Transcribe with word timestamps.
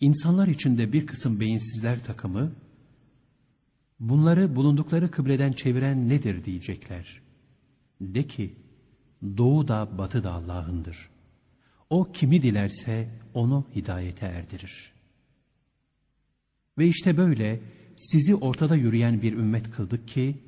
İnsanlar 0.00 0.48
içinde 0.48 0.92
bir 0.92 1.06
kısım 1.06 1.40
beyinsizler 1.40 2.04
takımı, 2.04 2.52
bunları 4.00 4.56
bulundukları 4.56 5.10
kıbleden 5.10 5.52
çeviren 5.52 6.08
nedir 6.08 6.44
diyecekler. 6.44 7.22
De 8.00 8.26
ki, 8.26 8.54
doğu 9.36 9.68
da 9.68 9.98
batı 9.98 10.24
da 10.24 10.32
Allah'ındır. 10.32 11.10
O 11.90 12.12
kimi 12.12 12.42
dilerse 12.42 13.08
onu 13.34 13.66
hidayete 13.74 14.26
erdirir. 14.26 14.92
Ve 16.78 16.86
işte 16.86 17.16
böyle 17.16 17.60
sizi 17.96 18.34
ortada 18.34 18.76
yürüyen 18.76 19.22
bir 19.22 19.32
ümmet 19.32 19.70
kıldık 19.70 20.08
ki, 20.08 20.42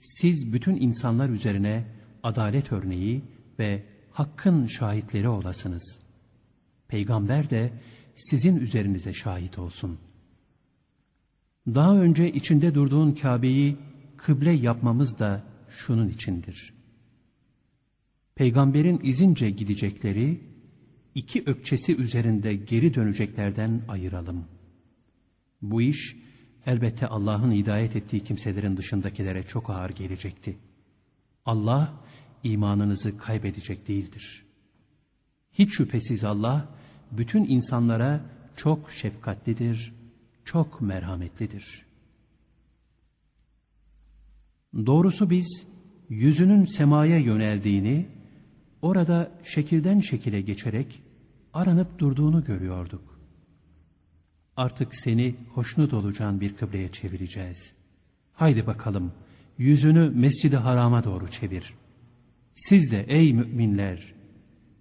siz 0.00 0.52
bütün 0.52 0.76
insanlar 0.76 1.28
üzerine 1.28 1.86
adalet 2.22 2.72
örneği 2.72 3.22
ve 3.58 3.86
hakkın 4.10 4.66
şahitleri 4.66 5.28
olasınız. 5.28 6.00
Peygamber 6.88 7.50
de 7.50 7.72
sizin 8.14 8.56
üzerinize 8.56 9.12
şahit 9.12 9.58
olsun. 9.58 9.98
Daha 11.66 11.96
önce 11.96 12.32
içinde 12.32 12.74
durduğun 12.74 13.12
Kabe'yi 13.12 13.76
kıble 14.16 14.52
yapmamız 14.52 15.18
da 15.18 15.44
şunun 15.68 16.08
içindir. 16.08 16.74
Peygamberin 18.34 19.00
izince 19.02 19.50
gidecekleri, 19.50 20.40
iki 21.14 21.42
ökçesi 21.46 21.96
üzerinde 21.96 22.54
geri 22.54 22.94
döneceklerden 22.94 23.82
ayıralım. 23.88 24.44
Bu 25.62 25.82
iş 25.82 26.16
elbette 26.66 27.06
Allah'ın 27.06 27.52
hidayet 27.52 27.96
ettiği 27.96 28.20
kimselerin 28.20 28.76
dışındakilere 28.76 29.42
çok 29.42 29.70
ağır 29.70 29.90
gelecekti. 29.90 30.56
Allah 31.44 31.94
imanınızı 32.42 33.18
kaybedecek 33.18 33.88
değildir. 33.88 34.44
Hiç 35.52 35.76
şüphesiz 35.76 36.24
Allah 36.24 36.68
bütün 37.12 37.44
insanlara 37.44 38.20
çok 38.56 38.90
şefkatlidir, 38.90 39.92
çok 40.44 40.80
merhametlidir. 40.80 41.86
Doğrusu 44.86 45.30
biz 45.30 45.66
yüzünün 46.08 46.64
semaya 46.64 47.18
yöneldiğini, 47.18 48.06
orada 48.82 49.30
şekilden 49.42 49.98
şekile 49.98 50.40
geçerek 50.40 51.02
aranıp 51.54 51.98
durduğunu 51.98 52.44
görüyorduk. 52.44 53.20
Artık 54.56 54.94
seni 54.94 55.34
hoşnut 55.54 55.94
olacağın 55.94 56.40
bir 56.40 56.56
kıbleye 56.56 56.92
çevireceğiz. 56.92 57.74
Haydi 58.32 58.66
bakalım, 58.66 59.12
yüzünü 59.58 60.10
mescidi 60.10 60.56
harama 60.56 61.04
doğru 61.04 61.28
çevir. 61.28 61.74
Siz 62.54 62.92
de 62.92 63.04
ey 63.08 63.32
müminler, 63.32 64.14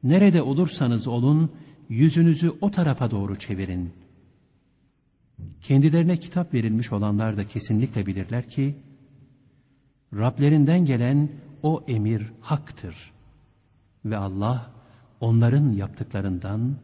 nerede 0.04 0.42
olursanız 0.42 1.08
olun, 1.08 1.52
yüzünüzü 1.92 2.54
o 2.62 2.72
tarafa 2.72 3.12
doğru 3.12 3.36
çevirin. 3.36 3.94
Kendilerine 5.62 6.18
kitap 6.20 6.54
verilmiş 6.54 6.92
olanlar 6.92 7.38
da 7.38 7.48
kesinlikle 7.48 8.06
bilirler 8.06 8.50
ki, 8.50 8.76
Rablerinden 10.14 10.86
gelen 10.86 11.30
o 11.64 11.84
emir 11.88 12.32
haktır. 12.42 13.12
Ve 14.06 14.18
Allah 14.18 14.72
onların 15.20 15.72
yaptıklarından 15.72 16.76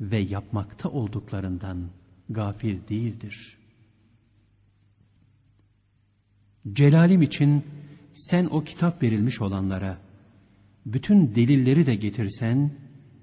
ve 0.00 0.18
yapmakta 0.18 0.88
olduklarından 0.88 1.88
gafil 2.30 2.78
değildir. 2.88 3.58
Celalim 6.72 7.22
için 7.22 7.62
sen 8.12 8.46
o 8.46 8.64
kitap 8.64 9.02
verilmiş 9.02 9.40
olanlara 9.40 9.98
bütün 10.86 11.34
delilleri 11.34 11.86
de 11.86 11.94
getirsen 11.94 12.70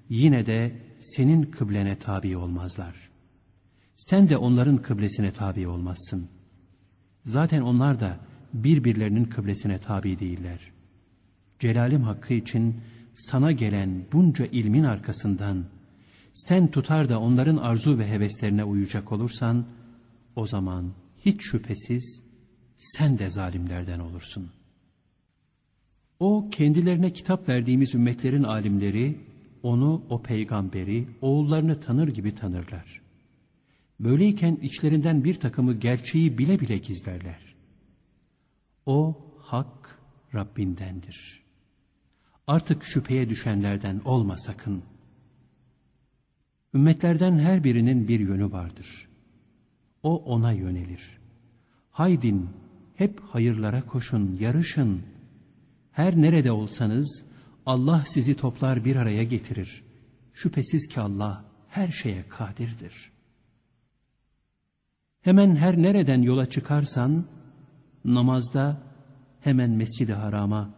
yine 0.08 0.46
de 0.46 0.91
senin 1.02 1.42
kıblene 1.42 1.98
tabi 1.98 2.36
olmazlar. 2.36 3.10
Sen 3.96 4.28
de 4.28 4.36
onların 4.36 4.82
kıblesine 4.82 5.30
tabi 5.30 5.68
olmazsın. 5.68 6.28
Zaten 7.24 7.62
onlar 7.62 8.00
da 8.00 8.18
birbirlerinin 8.54 9.24
kıblesine 9.24 9.78
tabi 9.78 10.18
değiller. 10.18 10.72
Celalim 11.58 12.02
hakkı 12.02 12.34
için 12.34 12.80
sana 13.14 13.52
gelen 13.52 14.04
bunca 14.12 14.46
ilmin 14.46 14.84
arkasından 14.84 15.64
sen 16.32 16.70
tutar 16.70 17.08
da 17.08 17.20
onların 17.20 17.56
arzu 17.56 17.98
ve 17.98 18.10
heveslerine 18.10 18.64
uyacak 18.64 19.12
olursan 19.12 19.66
o 20.36 20.46
zaman 20.46 20.92
hiç 21.18 21.42
şüphesiz 21.42 22.22
sen 22.76 23.18
de 23.18 23.30
zalimlerden 23.30 23.98
olursun. 23.98 24.50
O 26.20 26.48
kendilerine 26.50 27.12
kitap 27.12 27.48
verdiğimiz 27.48 27.94
ümmetlerin 27.94 28.42
alimleri 28.42 29.20
onu, 29.62 30.02
o 30.10 30.22
peygamberi, 30.22 31.08
oğullarını 31.20 31.80
tanır 31.80 32.08
gibi 32.08 32.34
tanırlar. 32.34 33.02
Böyleyken 34.00 34.58
içlerinden 34.62 35.24
bir 35.24 35.34
takımı 35.34 35.74
gerçeği 35.74 36.38
bile 36.38 36.60
bile 36.60 36.78
gizlerler. 36.78 37.54
O 38.86 39.26
hak 39.38 39.98
Rabbindendir. 40.34 41.42
Artık 42.46 42.84
şüpheye 42.84 43.28
düşenlerden 43.28 44.00
olma 44.04 44.36
sakın. 44.36 44.82
Ümmetlerden 46.74 47.38
her 47.38 47.64
birinin 47.64 48.08
bir 48.08 48.20
yönü 48.20 48.52
vardır. 48.52 49.08
O 50.02 50.16
ona 50.16 50.52
yönelir. 50.52 51.18
Haydin, 51.90 52.48
hep 52.94 53.20
hayırlara 53.20 53.86
koşun, 53.86 54.36
yarışın. 54.40 55.02
Her 55.92 56.16
nerede 56.16 56.52
olsanız, 56.52 57.24
Allah 57.66 58.04
sizi 58.06 58.36
toplar 58.36 58.84
bir 58.84 58.96
araya 58.96 59.24
getirir. 59.24 59.84
Şüphesiz 60.34 60.88
ki 60.88 61.00
Allah 61.00 61.44
her 61.68 61.88
şeye 61.88 62.28
kadirdir. 62.28 63.12
Hemen 65.20 65.56
her 65.56 65.82
nereden 65.82 66.22
yola 66.22 66.46
çıkarsan, 66.46 67.26
namazda 68.04 68.82
hemen 69.40 69.70
mescidi 69.70 70.12
harama 70.12 70.74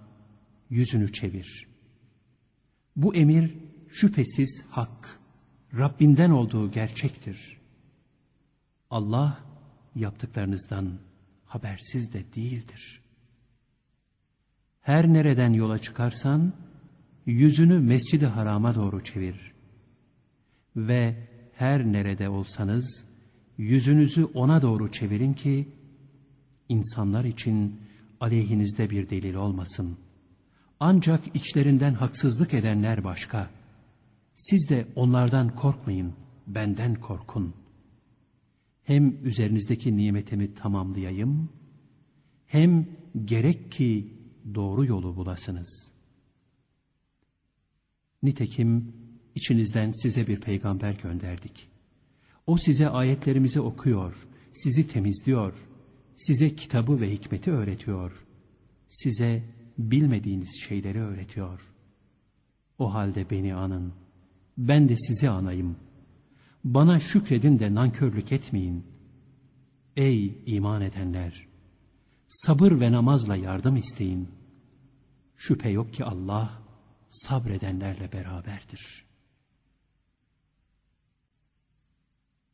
yüzünü 0.71 1.13
çevir. 1.13 1.69
Bu 2.97 3.15
emir 3.15 3.55
şüphesiz 3.89 4.67
hak, 4.71 5.21
Rabbinden 5.79 6.31
olduğu 6.31 6.71
gerçektir. 6.71 7.61
Allah 8.91 9.45
yaptıklarınızdan 9.95 10.99
habersiz 11.47 12.13
de 12.13 12.35
değildir. 12.35 13.01
Her 14.81 15.09
nereden 15.13 15.53
yola 15.53 15.79
çıkarsan, 15.79 16.53
yüzünü 17.27 17.79
mescidi 17.79 18.27
harama 18.27 18.75
doğru 18.75 19.05
çevir. 19.05 19.53
Ve 20.77 21.29
her 21.53 21.85
nerede 21.93 22.29
olsanız, 22.29 23.07
yüzünüzü 23.59 24.25
ona 24.25 24.63
doğru 24.63 24.91
çevirin 24.91 25.33
ki, 25.33 25.69
insanlar 26.69 27.25
için 27.25 27.81
aleyhinizde 28.21 28.91
bir 28.91 29.11
delil 29.11 29.35
olmasın. 29.35 29.99
Ancak 30.81 31.37
içlerinden 31.37 31.95
haksızlık 31.95 32.55
edenler 32.55 33.05
başka. 33.05 33.51
Siz 34.35 34.71
de 34.71 34.87
onlardan 34.97 35.57
korkmayın, 35.57 36.13
benden 36.47 36.95
korkun. 36.95 37.55
Hem 38.83 39.27
üzerinizdeki 39.27 39.97
nimetimi 39.97 40.55
tamamlayayım, 40.55 41.49
hem 42.47 42.87
gerek 43.25 43.73
ki 43.73 44.15
doğru 44.55 44.87
yolu 44.87 45.17
bulasınız.'' 45.17 45.94
Nitekim 48.25 48.93
içinizden 49.35 49.91
size 49.91 50.27
bir 50.27 50.41
peygamber 50.41 50.93
gönderdik. 50.93 51.69
O 52.47 52.57
size 52.57 52.89
ayetlerimizi 52.89 53.61
okuyor, 53.61 54.27
sizi 54.53 54.87
temizliyor, 54.87 55.69
size 56.17 56.55
kitabı 56.55 57.01
ve 57.01 57.13
hikmeti 57.13 57.53
öğretiyor, 57.53 58.27
size 58.89 59.43
bilmediğiniz 59.79 60.61
şeyleri 60.61 61.01
öğretiyor. 61.01 61.75
O 62.79 62.95
halde 62.95 63.31
beni 63.31 63.55
anın, 63.55 63.93
ben 64.59 64.89
de 64.89 64.97
sizi 64.97 65.29
anayım. 65.29 65.77
Bana 66.65 67.01
şükredin 67.01 67.59
de 67.59 67.75
nankörlük 67.75 68.33
etmeyin. 68.33 68.85
Ey 69.97 70.43
iman 70.47 70.83
edenler! 70.83 71.47
Sabır 72.29 72.81
ve 72.81 72.93
namazla 72.93 73.37
yardım 73.37 73.77
isteyin. 73.77 74.29
Şüphe 75.37 75.69
yok 75.69 75.93
ki 75.93 76.05
Allah, 76.05 76.64
sabredenlerle 77.15 78.13
beraberdir. 78.13 79.05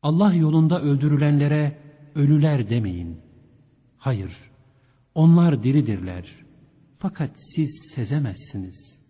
Allah 0.03 0.35
yolunda 0.35 0.83
öldürülenlere 0.83 1.79
ölüler 2.15 2.71
demeyin. 2.71 3.21
Hayır, 3.97 4.37
onlar 5.15 5.63
diridirler. 5.63 6.37
Fakat 6.99 7.31
siz 7.37 7.93
sezemezsiniz. 7.95 9.01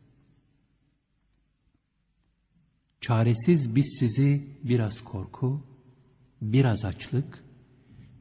Çaresiz 3.01 3.75
biz 3.75 3.97
sizi 3.99 4.59
biraz 4.65 5.05
korku, 5.05 5.67
biraz 6.43 6.85
açlık, 6.85 7.45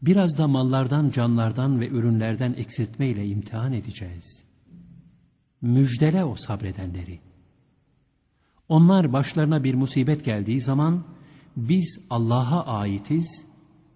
biraz 0.01 0.37
da 0.37 0.47
mallardan, 0.47 1.09
canlardan 1.09 1.79
ve 1.79 1.87
ürünlerden 1.87 2.53
eksiltmeyle 2.53 3.27
imtihan 3.27 3.73
edeceğiz.'' 3.73 4.48
Müjdele 5.61 6.23
o 6.23 6.35
sabredenleri. 6.35 7.19
Onlar 8.69 9.13
başlarına 9.13 9.63
bir 9.63 9.73
musibet 9.73 10.25
geldiği 10.25 10.61
zaman 10.61 11.03
biz 11.57 11.99
Allah'a 12.09 12.65
aitiz 12.65 13.45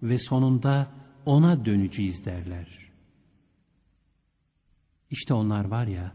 ve 0.02 0.18
sonunda 0.18 0.92
O'na 1.26 1.64
döneceğiz 1.64 2.24
derler. 2.24 2.90
İşte 5.10 5.34
onlar 5.34 5.64
var 5.64 5.86
ya, 5.86 6.12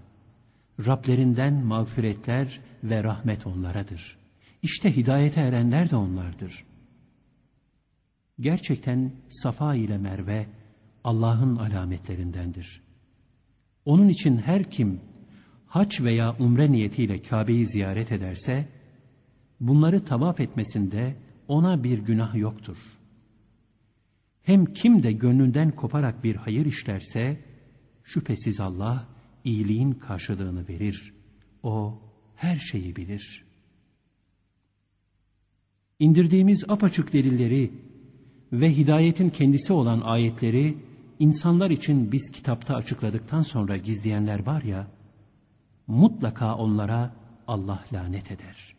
Rablerinden 0.86 1.54
mağfiretler 1.54 2.62
ve 2.84 3.04
rahmet 3.04 3.48
onlaradır. 3.48 4.18
İşte 4.62 4.96
hidayete 4.96 5.42
erenler 5.42 5.92
de 5.92 5.96
onlardır. 5.96 6.66
Gerçekten 8.40 9.12
Safa 9.30 9.76
ile 9.76 9.98
Merve 9.98 10.48
Allah'ın 11.04 11.56
alametlerindendir. 11.56 12.82
Onun 13.86 14.08
için 14.08 14.38
her 14.38 14.72
kim 14.72 15.02
haç 15.70 16.02
veya 16.02 16.36
umre 16.40 16.72
niyetiyle 16.72 17.22
Kabe'yi 17.22 17.68
ziyaret 17.68 18.12
ederse, 18.12 18.68
bunları 19.60 20.06
tavaf 20.06 20.40
etmesinde 20.40 21.16
ona 21.48 21.84
bir 21.84 22.00
günah 22.00 22.36
yoktur. 22.36 22.78
Hem 24.42 24.66
kim 24.66 25.04
de 25.04 25.12
gönlünden 25.12 25.72
koparak 25.72 26.24
bir 26.24 26.36
hayır 26.36 26.66
işlerse, 26.66 27.40
şüphesiz 28.04 28.60
Allah 28.60 29.08
iyiliğin 29.44 29.92
karşılığını 29.92 30.68
verir. 30.68 31.14
O 31.64 32.02
her 32.36 32.58
şeyi 32.58 32.96
bilir. 32.96 33.46
İndirdiğimiz 36.00 36.66
apaçık 36.68 37.14
delilleri 37.14 37.72
ve 38.52 38.78
hidayetin 38.78 39.30
kendisi 39.30 39.74
olan 39.74 40.02
ayetleri 40.02 40.78
insanlar 41.20 41.70
için 41.70 42.12
biz 42.12 42.32
kitapta 42.32 42.76
açıkladıktan 42.76 43.42
sonra 43.42 43.78
gizleyenler 43.78 44.46
var 44.46 44.62
ya, 44.62 44.88
mutlaka 45.90 46.56
onlara 46.56 47.12
Allah 47.48 47.86
lanet 47.94 48.32
eder. 48.32 48.76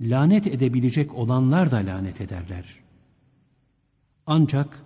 Lanet 0.00 0.46
edebilecek 0.46 1.14
olanlar 1.14 1.70
da 1.70 1.76
lanet 1.76 2.20
ederler. 2.20 2.78
Ancak 4.26 4.84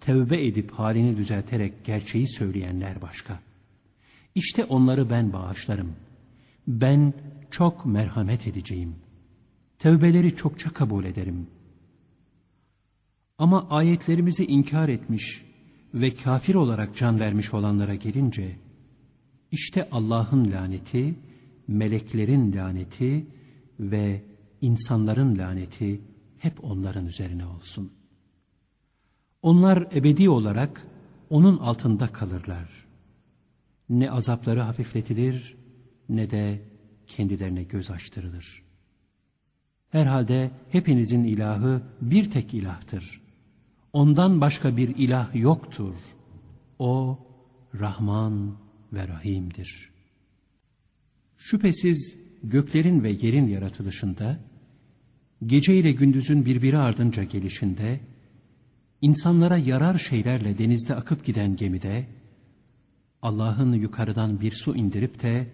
tevbe 0.00 0.46
edip 0.46 0.70
halini 0.70 1.16
düzelterek 1.16 1.84
gerçeği 1.84 2.28
söyleyenler 2.28 3.02
başka. 3.02 3.40
İşte 4.34 4.64
onları 4.64 5.10
ben 5.10 5.32
bağışlarım. 5.32 5.92
Ben 6.66 7.14
çok 7.50 7.86
merhamet 7.86 8.46
edeceğim. 8.46 8.94
Tevbeleri 9.78 10.34
çokça 10.36 10.70
kabul 10.70 11.04
ederim. 11.04 11.46
Ama 13.38 13.68
ayetlerimizi 13.70 14.44
inkar 14.44 14.88
etmiş 14.88 15.44
ve 15.94 16.14
kafir 16.14 16.54
olarak 16.54 16.96
can 16.96 17.20
vermiş 17.20 17.54
olanlara 17.54 17.94
gelince, 17.94 18.63
işte 19.54 19.88
Allah'ın 19.92 20.52
laneti, 20.52 21.14
meleklerin 21.68 22.52
laneti 22.52 23.26
ve 23.80 24.22
insanların 24.60 25.38
laneti 25.38 26.00
hep 26.38 26.64
onların 26.64 27.06
üzerine 27.06 27.46
olsun. 27.46 27.92
Onlar 29.42 29.88
ebedi 29.94 30.28
olarak 30.30 30.86
onun 31.30 31.58
altında 31.58 32.12
kalırlar. 32.12 32.86
Ne 33.88 34.10
azapları 34.10 34.60
hafifletilir 34.60 35.56
ne 36.08 36.30
de 36.30 36.62
kendilerine 37.06 37.62
göz 37.62 37.90
açtırılır. 37.90 38.62
Herhalde 39.90 40.50
hepinizin 40.70 41.24
ilahı 41.24 41.82
bir 42.00 42.30
tek 42.30 42.54
ilahtır. 42.54 43.20
Ondan 43.92 44.40
başka 44.40 44.76
bir 44.76 44.88
ilah 44.96 45.34
yoktur. 45.34 45.94
O 46.78 47.18
Rahman 47.80 48.63
ve 48.94 49.08
Rahim'dir. 49.08 49.90
Şüphesiz 51.36 52.16
göklerin 52.42 53.02
ve 53.02 53.10
yerin 53.10 53.48
yaratılışında, 53.48 54.40
gece 55.46 55.76
ile 55.76 55.92
gündüzün 55.92 56.44
birbiri 56.44 56.78
ardınca 56.78 57.22
gelişinde, 57.22 58.00
insanlara 59.00 59.56
yarar 59.56 59.98
şeylerle 59.98 60.58
denizde 60.58 60.94
akıp 60.94 61.24
giden 61.24 61.56
gemide, 61.56 62.06
Allah'ın 63.22 63.72
yukarıdan 63.72 64.40
bir 64.40 64.52
su 64.52 64.76
indirip 64.76 65.22
de, 65.22 65.50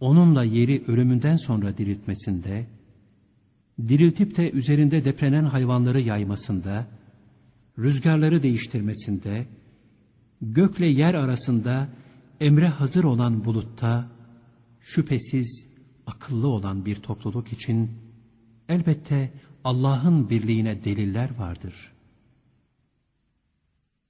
onunla 0.00 0.44
yeri 0.44 0.84
ölümünden 0.86 1.36
sonra 1.36 1.78
diriltmesinde, 1.78 2.66
diriltip 3.88 4.36
de 4.36 4.50
üzerinde 4.50 5.04
deprenen 5.04 5.44
hayvanları 5.44 6.00
yaymasında, 6.00 6.86
rüzgarları 7.78 8.42
değiştirmesinde, 8.42 9.46
gökle 10.42 10.86
yer 10.86 11.14
arasında 11.14 11.88
emre 12.40 12.68
hazır 12.68 13.04
olan 13.04 13.44
bulutta, 13.44 14.08
şüphesiz 14.80 15.68
akıllı 16.06 16.48
olan 16.48 16.84
bir 16.84 16.96
topluluk 16.96 17.52
için 17.52 17.90
elbette 18.68 19.32
Allah'ın 19.64 20.30
birliğine 20.30 20.84
deliller 20.84 21.30
vardır. 21.38 21.92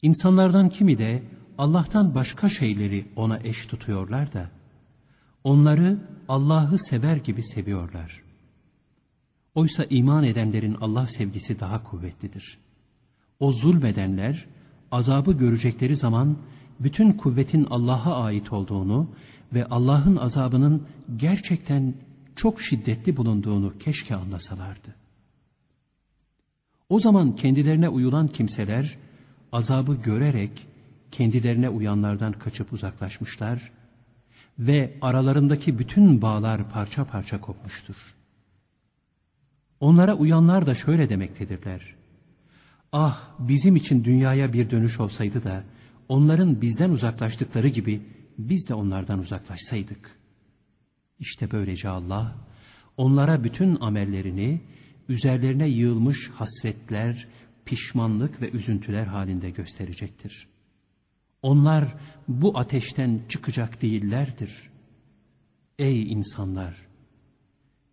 İnsanlardan 0.02 0.68
kimi 0.68 0.98
de 0.98 1.22
Allah'tan 1.58 2.14
başka 2.14 2.48
şeyleri 2.48 3.08
ona 3.16 3.38
eş 3.38 3.66
tutuyorlar 3.66 4.32
da, 4.32 4.50
onları 5.44 5.98
Allah'ı 6.28 6.78
sever 6.78 7.16
gibi 7.16 7.42
seviyorlar. 7.42 8.22
Oysa 9.54 9.84
iman 9.84 10.24
edenlerin 10.24 10.76
Allah 10.80 11.06
sevgisi 11.06 11.60
daha 11.60 11.84
kuvvetlidir. 11.84 12.58
O 13.40 13.52
zulmedenler, 13.52 14.46
azabı 14.90 15.32
görecekleri 15.32 15.96
zaman, 15.96 16.38
bütün 16.80 17.12
kuvvetin 17.12 17.66
Allah'a 17.70 18.24
ait 18.24 18.52
olduğunu 18.52 19.08
ve 19.52 19.66
Allah'ın 19.66 20.16
azabının 20.16 20.82
gerçekten 21.16 21.94
çok 22.36 22.60
şiddetli 22.60 23.16
bulunduğunu 23.16 23.78
keşke 23.78 24.16
anlasalardı. 24.16 24.94
O 26.88 27.00
zaman 27.00 27.36
kendilerine 27.36 27.88
uyulan 27.88 28.28
kimseler 28.28 28.98
azabı 29.52 29.94
görerek 29.94 30.66
kendilerine 31.10 31.68
uyanlardan 31.68 32.32
kaçıp 32.32 32.72
uzaklaşmışlar 32.72 33.72
ve 34.58 34.98
aralarındaki 35.02 35.78
bütün 35.78 36.22
bağlar 36.22 36.70
parça 36.70 37.04
parça 37.04 37.40
kopmuştur. 37.40 38.14
Onlara 39.80 40.14
uyanlar 40.14 40.66
da 40.66 40.74
şöyle 40.74 41.08
demektedirler. 41.08 41.94
Ah 42.92 43.28
bizim 43.38 43.76
için 43.76 44.04
dünyaya 44.04 44.52
bir 44.52 44.70
dönüş 44.70 45.00
olsaydı 45.00 45.44
da 45.44 45.64
onların 46.08 46.60
bizden 46.60 46.90
uzaklaştıkları 46.90 47.68
gibi 47.68 48.02
biz 48.38 48.68
de 48.68 48.74
onlardan 48.74 49.18
uzaklaşsaydık. 49.18 50.18
İşte 51.18 51.50
böylece 51.50 51.88
Allah 51.88 52.36
onlara 52.96 53.44
bütün 53.44 53.80
amellerini 53.80 54.60
üzerlerine 55.08 55.68
yığılmış 55.68 56.30
hasretler, 56.30 57.28
pişmanlık 57.64 58.42
ve 58.42 58.50
üzüntüler 58.50 59.06
halinde 59.06 59.50
gösterecektir. 59.50 60.46
Onlar 61.42 61.94
bu 62.28 62.58
ateşten 62.58 63.20
çıkacak 63.28 63.82
değillerdir. 63.82 64.70
Ey 65.78 66.12
insanlar! 66.12 66.86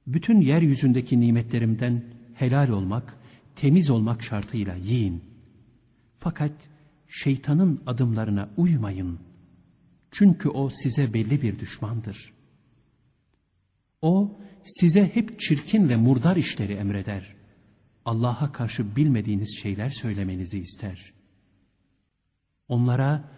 Bütün 0.08 0.42
yeryüzündeki 0.42 1.20
nimetlerimden 1.20 2.04
helal 2.34 2.70
olmak, 2.70 3.18
temiz 3.56 3.90
olmak 3.90 4.24
şartıyla 4.24 4.76
yiyin. 4.76 5.24
Fakat 6.20 6.52
şeytanın 7.14 7.82
adımlarına 7.88 8.50
uymayın. 8.58 9.20
Çünkü 10.12 10.50
o 10.50 10.70
size 10.70 11.14
belli 11.14 11.42
bir 11.42 11.60
düşmandır. 11.60 12.34
O 14.02 14.38
size 14.64 15.16
hep 15.16 15.40
çirkin 15.40 15.90
ve 15.90 15.96
murdar 15.96 16.36
işleri 16.36 16.74
emreder. 16.74 17.36
Allah'a 18.06 18.52
karşı 18.52 18.96
bilmediğiniz 18.96 19.58
şeyler 19.62 19.90
söylemenizi 19.90 20.60
ister. 20.60 21.14
Onlara 22.68 23.30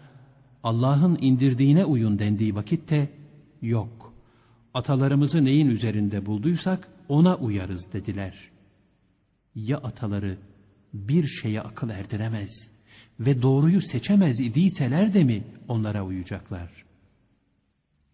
Allah'ın 0.62 1.18
indirdiğine 1.20 1.84
uyun 1.84 2.18
dendiği 2.18 2.54
vakitte 2.54 3.10
yok. 3.62 4.14
Atalarımızı 4.74 5.44
neyin 5.44 5.68
üzerinde 5.68 6.26
bulduysak 6.26 6.88
ona 7.08 7.36
uyarız 7.36 7.92
dediler. 7.92 8.50
Ya 9.54 9.78
ataları 9.78 10.38
bir 10.94 11.26
şeye 11.26 11.60
akıl 11.60 11.88
erdiremez 11.88 12.75
ve 13.20 13.42
doğruyu 13.42 13.80
seçemez 13.80 14.40
idiyseler 14.40 15.14
de 15.14 15.24
mi 15.24 15.44
onlara 15.68 16.04
uyacaklar? 16.04 16.84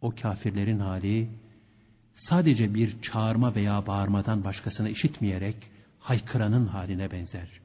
O 0.00 0.14
kafirlerin 0.22 0.78
hali 0.78 1.28
sadece 2.14 2.74
bir 2.74 3.00
çağırma 3.00 3.54
veya 3.54 3.86
bağırmadan 3.86 4.44
başkasını 4.44 4.88
işitmeyerek 4.88 5.56
haykıranın 5.98 6.66
haline 6.66 7.10
benzer. 7.10 7.60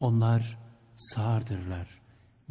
Onlar 0.00 0.58
sağırdırlar, 0.96 1.88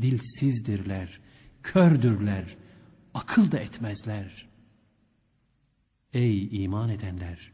dilsizdirler, 0.01 1.19
kördürler, 1.63 2.57
akıl 3.13 3.51
da 3.51 3.59
etmezler. 3.59 4.47
Ey 6.13 6.63
iman 6.63 6.89
edenler! 6.89 7.51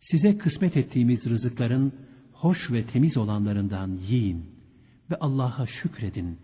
Size 0.00 0.38
kısmet 0.38 0.76
ettiğimiz 0.76 1.30
rızıkların 1.30 1.94
hoş 2.32 2.72
ve 2.72 2.86
temiz 2.86 3.16
olanlarından 3.16 3.98
yiyin 4.08 4.59
ve 5.10 5.16
Allah'a 5.16 5.66
şükredin. 5.66 6.38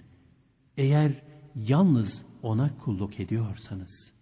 Eğer 0.77 1.23
yalnız 1.55 2.25
O'na 2.43 2.79
kulluk 2.79 3.21
ediyorsanız. 3.21 4.13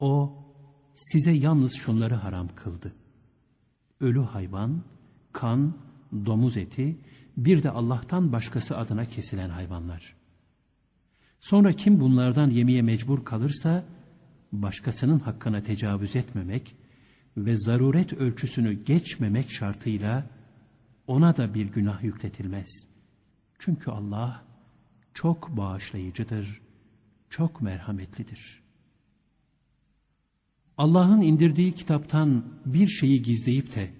O 0.00 0.44
size 0.94 1.32
yalnız 1.32 1.74
şunları 1.76 2.14
haram 2.14 2.48
kıldı. 2.54 2.94
ölü 4.00 4.20
hayvan, 4.20 4.82
kan, 5.32 5.76
domuz 6.26 6.56
eti, 6.56 6.98
bir 7.36 7.62
de 7.62 7.70
Allah'tan 7.70 8.32
başkası 8.32 8.76
adına 8.76 9.04
kesilen 9.04 9.50
hayvanlar. 9.50 10.16
Sonra 11.40 11.72
kim 11.72 12.00
bunlardan 12.00 12.50
yemeye 12.50 12.82
mecbur 12.82 13.24
kalırsa, 13.24 13.84
başkasının 14.52 15.18
hakkına 15.18 15.62
tecavüz 15.62 16.16
etmemek 16.16 16.76
ve 17.36 17.56
zaruret 17.56 18.12
ölçüsünü 18.12 18.84
geçmemek 18.84 19.50
şartıyla 19.50 20.30
ona 21.08 21.36
da 21.36 21.54
bir 21.54 21.66
günah 21.66 22.02
yükletilmez. 22.02 22.88
Çünkü 23.58 23.90
Allah 23.90 24.44
çok 25.14 25.56
bağışlayıcıdır, 25.56 26.60
çok 27.30 27.62
merhametlidir. 27.62 28.62
Allah'ın 30.76 31.20
indirdiği 31.20 31.74
kitaptan 31.74 32.44
bir 32.66 32.88
şeyi 32.88 33.22
gizleyip 33.22 33.74
de 33.74 33.92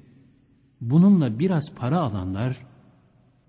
bununla 0.81 1.39
biraz 1.39 1.75
para 1.75 2.01
alanlar 2.01 2.67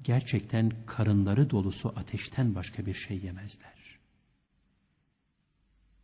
gerçekten 0.04 0.72
karınları 0.86 1.50
dolusu 1.50 1.94
ateşten 1.96 2.56
başka 2.56 2.86
bir 2.86 2.94
şey 2.94 3.18
yemezler. 3.18 4.00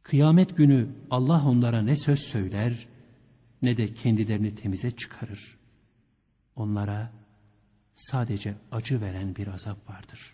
Kıyamet 0.04 0.58
günü 0.58 0.90
Allah 1.12 1.46
onlara 1.48 1.82
ne 1.82 1.96
söz 1.96 2.20
söyler 2.20 2.88
ne 3.62 3.78
de 3.78 3.94
kendilerini 3.94 4.56
temize 4.56 4.92
çıkarır. 4.92 5.58
Onlara 6.56 7.12
sadece 7.96 8.56
acı 8.72 9.02
veren 9.02 9.36
bir 9.36 9.48
azap 9.48 9.90
vardır. 9.90 10.34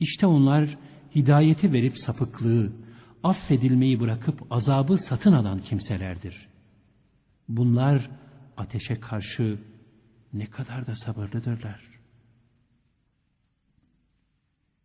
İşte 0.00 0.26
onlar 0.26 0.78
hidayeti 1.14 1.72
verip 1.72 1.98
sapıklığı, 1.98 2.72
affedilmeyi 3.22 4.00
bırakıp 4.00 4.52
azabı 4.52 4.98
satın 4.98 5.32
alan 5.32 5.58
kimselerdir. 5.58 6.48
Bunlar 7.48 8.10
ateşe 8.56 9.00
karşı 9.00 9.58
ne 10.32 10.46
kadar 10.46 10.86
da 10.86 10.94
sabırlıdırlar. 10.94 11.90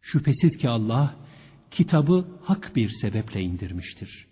Şüphesiz 0.01 0.57
ki 0.57 0.69
Allah 0.69 1.15
kitabı 1.71 2.27
hak 2.43 2.75
bir 2.75 2.89
sebeple 2.89 3.41
indirmiştir. 3.41 4.27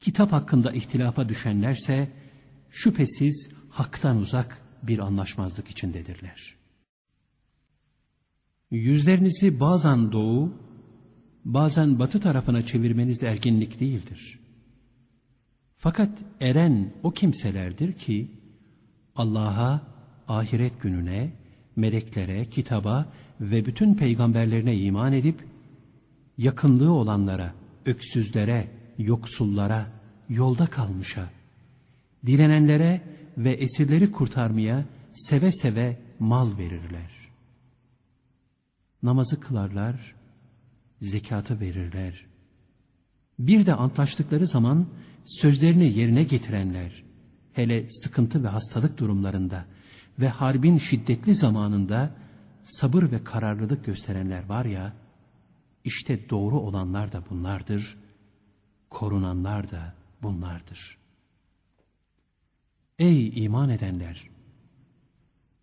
Kitap 0.00 0.32
hakkında 0.32 0.72
ihtilafa 0.72 1.28
düşenlerse 1.28 2.12
şüphesiz 2.70 3.48
haktan 3.70 4.16
uzak 4.16 4.62
bir 4.82 4.98
anlaşmazlık 4.98 5.68
içindedirler. 5.68 6.54
Yüzlerinizi 8.70 9.60
bazen 9.60 10.12
doğu, 10.12 10.52
bazen 11.44 11.98
batı 11.98 12.20
tarafına 12.20 12.62
çevirmeniz 12.62 13.22
erginlik 13.22 13.80
değildir. 13.80 14.38
Fakat 15.76 16.10
eren 16.40 16.92
o 17.02 17.10
kimselerdir 17.10 17.92
ki 17.92 18.30
Allah'a, 19.16 19.82
ahiret 20.28 20.80
gününe, 20.80 21.32
meleklere, 21.76 22.44
kitaba 22.44 23.12
ve 23.40 23.66
bütün 23.66 23.94
peygamberlerine 23.94 24.76
iman 24.76 25.12
edip 25.12 25.44
yakınlığı 26.38 26.92
olanlara, 26.92 27.54
öksüzlere, 27.86 28.68
yoksullara, 28.98 29.86
yolda 30.28 30.66
kalmışa, 30.66 31.30
dilenenlere 32.26 33.17
ve 33.38 33.52
esirleri 33.52 34.12
kurtarmaya 34.12 34.84
seve 35.12 35.52
seve 35.52 35.98
mal 36.18 36.58
verirler. 36.58 37.10
Namazı 39.02 39.40
kılarlar, 39.40 40.14
zekatı 41.00 41.60
verirler. 41.60 42.26
Bir 43.38 43.66
de 43.66 43.74
antlaştıkları 43.74 44.46
zaman 44.46 44.86
sözlerini 45.24 45.98
yerine 45.98 46.22
getirenler, 46.22 47.04
hele 47.52 47.90
sıkıntı 47.90 48.44
ve 48.44 48.48
hastalık 48.48 48.98
durumlarında 48.98 49.64
ve 50.18 50.28
harbin 50.28 50.78
şiddetli 50.78 51.34
zamanında 51.34 52.14
sabır 52.62 53.02
ve 53.02 53.24
kararlılık 53.24 53.84
gösterenler 53.84 54.48
var 54.48 54.64
ya, 54.64 54.92
işte 55.84 56.30
doğru 56.30 56.60
olanlar 56.60 57.12
da 57.12 57.22
bunlardır, 57.30 57.96
korunanlar 58.90 59.70
da 59.70 59.94
bunlardır. 60.22 60.97
Ey 62.98 63.44
iman 63.44 63.70
edenler! 63.70 64.28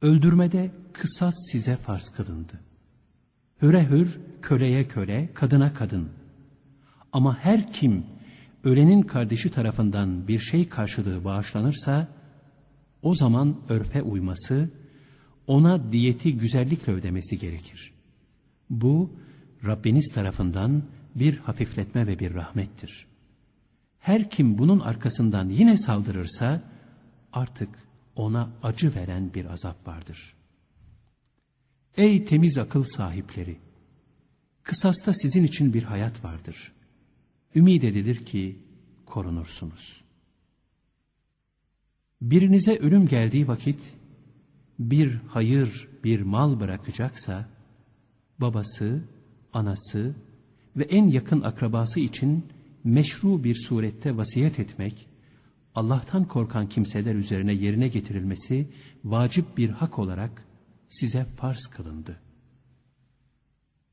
Öldürmede 0.02 0.72
kısas 0.94 1.34
size 1.52 1.78
farz 1.78 2.10
kılındı. 2.10 2.60
Hüre 3.62 3.90
hür, 3.90 4.20
köleye 4.42 4.88
köle, 4.88 5.34
kadına 5.34 5.74
kadın. 5.74 6.10
Ama 7.12 7.38
her 7.38 7.74
kim 7.74 8.06
ölenin 8.64 9.02
kardeşi 9.02 9.52
tarafından 9.52 10.28
bir 10.28 10.40
şey 10.40 10.70
karşılığı 10.70 11.24
bağışlanırsa, 11.24 12.08
o 13.02 13.16
zaman 13.16 13.58
örfe 13.70 14.02
uyması, 14.02 14.70
ona 15.48 15.92
diyeti 15.92 16.38
güzellikle 16.38 16.94
ödemesi 16.94 17.40
gerekir. 17.40 17.94
Bu, 18.70 19.20
Rabbiniz 19.66 20.12
tarafından 20.14 20.84
bir 21.16 21.38
hafifletme 21.38 22.08
ve 22.08 22.20
bir 22.20 22.34
rahmettir. 22.34 23.06
Her 24.00 24.30
kim 24.30 24.58
bunun 24.58 24.80
arkasından 24.80 25.50
yine 25.50 25.78
saldırırsa 25.78 26.62
artık 27.36 27.70
ona 28.16 28.54
acı 28.64 28.96
veren 28.96 29.34
bir 29.34 29.46
azap 29.46 29.88
vardır. 29.88 30.36
Ey 31.98 32.26
temiz 32.26 32.58
akıl 32.58 32.84
sahipleri! 32.84 33.58
Kısasta 34.64 35.14
sizin 35.14 35.44
için 35.44 35.74
bir 35.74 35.84
hayat 35.84 36.24
vardır. 36.24 36.74
Ümid 37.56 37.82
edilir 37.82 38.26
ki 38.26 38.60
korunursunuz. 39.06 40.02
Birinize 42.22 42.78
ölüm 42.78 43.08
geldiği 43.08 43.48
vakit 43.48 43.96
bir 44.80 45.20
hayır, 45.28 45.88
bir 46.04 46.22
mal 46.22 46.60
bırakacaksa 46.60 47.50
babası, 48.40 49.04
anası 49.54 50.16
ve 50.76 50.84
en 50.84 51.08
yakın 51.08 51.42
akrabası 51.42 52.00
için 52.00 52.46
meşru 52.84 53.44
bir 53.44 53.56
surette 53.56 54.18
vasiyet 54.18 54.60
etmek, 54.60 55.08
Allah'tan 55.76 56.28
korkan 56.28 56.70
kimseler 56.70 57.16
üzerine 57.16 57.54
yerine 57.54 57.88
getirilmesi 57.88 58.70
vacip 59.04 59.58
bir 59.58 59.70
hak 59.70 60.00
olarak 60.00 60.46
size 60.90 61.26
farz 61.26 61.68
kılındı. 61.68 62.22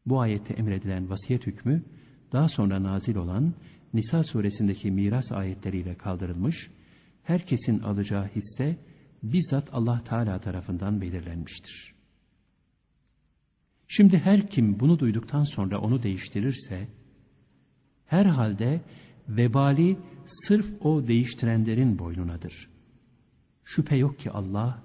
Bu 0.06 0.20
ayette 0.20 0.54
emredilen 0.54 1.10
vasiyet 1.10 1.46
hükmü 1.46 1.84
daha 2.32 2.48
sonra 2.48 2.82
nazil 2.82 3.16
olan 3.16 3.54
Nisa 3.94 4.24
suresindeki 4.24 4.90
miras 4.90 5.32
ayetleriyle 5.32 5.94
kaldırılmış, 5.94 6.70
herkesin 7.22 7.80
alacağı 7.80 8.26
hisse 8.28 8.78
bizzat 9.22 9.68
Allah 9.74 10.04
Teala 10.04 10.40
tarafından 10.40 11.00
belirlenmiştir. 11.00 11.94
Şimdi 13.88 14.18
her 14.18 14.50
kim 14.50 14.80
bunu 14.80 14.98
duyduktan 14.98 15.42
sonra 15.42 15.80
onu 15.80 16.02
değiştirirse, 16.02 16.88
herhalde 18.06 18.80
vebali 19.36 19.98
sırf 20.26 20.66
o 20.80 21.08
değiştirenlerin 21.08 21.98
boynunadır. 21.98 22.68
Şüphe 23.64 23.96
yok 23.96 24.18
ki 24.18 24.30
Allah 24.30 24.82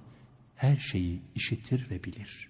her 0.56 0.78
şeyi 0.78 1.22
işitir 1.36 1.90
ve 1.90 2.04
bilir. 2.04 2.50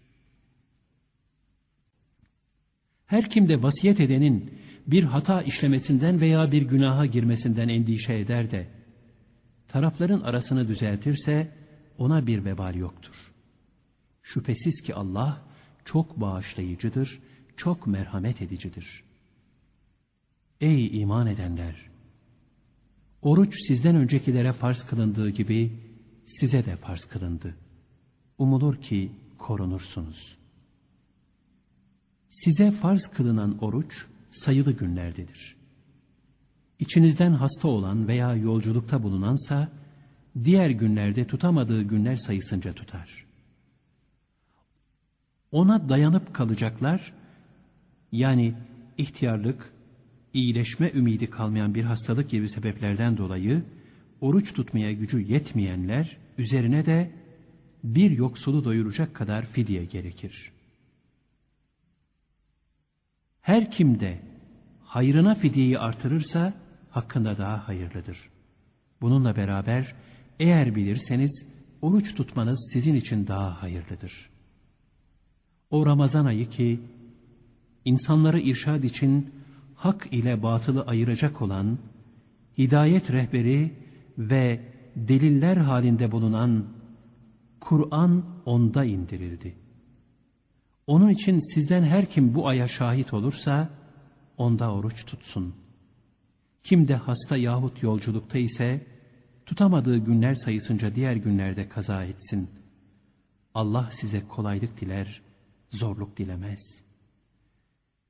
Her 3.06 3.30
kimde 3.30 3.64
vasiyet 3.64 4.00
edenin 4.00 4.54
bir 4.88 5.04
hata 5.04 5.42
işlemesinden 5.42 6.22
veya 6.22 6.52
bir 6.52 6.62
günaha 6.62 7.12
girmesinden 7.12 7.70
endişe 7.70 8.20
eder 8.20 8.52
de, 8.52 8.68
tarafların 9.68 10.22
arasını 10.22 10.68
düzeltirse 10.68 11.52
ona 11.98 12.28
bir 12.28 12.46
vebal 12.46 12.76
yoktur. 12.76 13.32
Şüphesiz 14.24 14.82
ki 14.82 14.96
Allah 14.96 15.42
çok 15.86 16.22
bağışlayıcıdır, 16.22 17.20
çok 17.56 17.88
merhamet 17.88 18.42
edicidir. 18.42 19.04
Ey 20.62 21.02
iman 21.02 21.28
edenler! 21.28 21.76
Oruç 23.22 23.68
sizden 23.68 23.96
öncekilere 23.96 24.54
farz 24.54 24.84
kılındığı 24.84 25.30
gibi 25.30 25.80
size 26.26 26.66
de 26.66 26.76
farz 26.76 27.06
kılındı. 27.06 27.56
Umulur 28.38 28.82
ki 28.82 29.12
korunursunuz. 29.38 30.38
Size 32.30 32.72
farz 32.72 33.08
kılınan 33.08 33.58
oruç 33.64 34.06
sayılı 34.32 34.72
günlerdedir. 34.72 35.56
İçinizden 36.80 37.32
hasta 37.32 37.68
olan 37.68 38.08
veya 38.08 38.36
yolculukta 38.36 39.04
bulunansa, 39.04 39.72
diğer 40.44 40.70
günlerde 40.70 41.28
tutamadığı 41.28 41.82
günler 41.82 42.16
sayısınca 42.16 42.74
tutar. 42.74 43.26
Ona 45.52 45.90
dayanıp 45.90 46.34
kalacaklar, 46.34 47.14
yani 48.12 48.54
ihtiyarlık, 48.98 49.74
iyileşme 50.38 50.92
ümidi 50.92 51.30
kalmayan 51.30 51.76
bir 51.76 51.84
hastalık 51.84 52.30
gibi 52.30 52.50
sebeplerden 52.50 53.18
dolayı 53.18 53.64
oruç 54.22 54.54
tutmaya 54.54 54.92
gücü 54.92 55.22
yetmeyenler 55.22 56.18
üzerine 56.38 56.86
de 56.86 57.12
bir 57.84 58.12
yoksulu 58.12 58.64
doyuracak 58.64 59.16
kadar 59.16 59.46
fidye 59.46 59.86
gerekir. 59.86 60.52
Her 63.42 63.72
kimde 63.72 64.20
hayrına 64.84 65.36
fidyeyi 65.36 65.80
artırırsa 65.80 66.54
hakkında 66.90 67.38
daha 67.38 67.68
hayırlıdır. 67.68 68.30
Bununla 69.02 69.36
beraber 69.36 69.96
eğer 70.40 70.76
bilirseniz 70.76 71.48
oruç 71.82 72.16
tutmanız 72.16 72.70
sizin 72.74 72.96
için 72.96 73.28
daha 73.28 73.62
hayırlıdır. 73.62 74.30
O 75.70 75.86
Ramazan 75.86 76.26
ayı 76.26 76.50
ki 76.50 76.80
insanları 77.86 78.40
irşad 78.40 78.84
için 78.84 79.37
hak 79.78 80.08
ile 80.12 80.44
batılı 80.44 80.82
ayıracak 80.82 81.42
olan 81.42 81.78
hidayet 82.58 83.12
rehberi 83.12 83.74
ve 84.18 84.62
deliller 84.96 85.58
halinde 85.58 86.12
bulunan 86.12 86.66
Kur'an 87.60 88.26
onda 88.46 88.86
indirildi. 88.86 89.56
Onun 90.88 91.10
için 91.10 91.54
sizden 91.54 91.84
her 91.84 92.06
kim 92.06 92.36
bu 92.36 92.48
aya 92.48 92.68
şahit 92.68 93.14
olursa 93.14 93.70
onda 94.38 94.74
oruç 94.74 95.06
tutsun. 95.06 95.56
Kim 96.64 96.88
de 96.88 96.96
hasta 96.96 97.38
yahut 97.38 97.84
yolculukta 97.84 98.38
ise 98.38 98.88
tutamadığı 99.46 99.98
günler 99.98 100.34
sayısınca 100.34 100.96
diğer 100.96 101.16
günlerde 101.16 101.70
kaza 101.70 102.04
etsin. 102.04 102.50
Allah 103.54 103.88
size 103.92 104.28
kolaylık 104.28 104.82
diler, 104.82 105.22
zorluk 105.70 106.18
dilemez. 106.18 106.87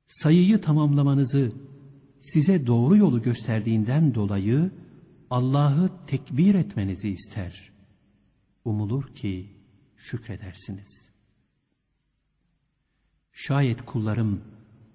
Sayıyı 0.08 0.60
tamamlamanızı 0.60 1.52
size 2.20 2.66
doğru 2.66 2.96
yolu 2.96 3.22
gösterdiğinden 3.22 4.14
dolayı 4.14 4.70
Allah'ı 5.30 5.90
tekbir 6.06 6.54
etmenizi 6.54 7.10
ister. 7.10 7.72
Umulur 8.64 9.14
ki 9.14 9.56
şükredersiniz. 9.96 11.10
Şayet 13.32 13.84
kullarım 13.84 14.40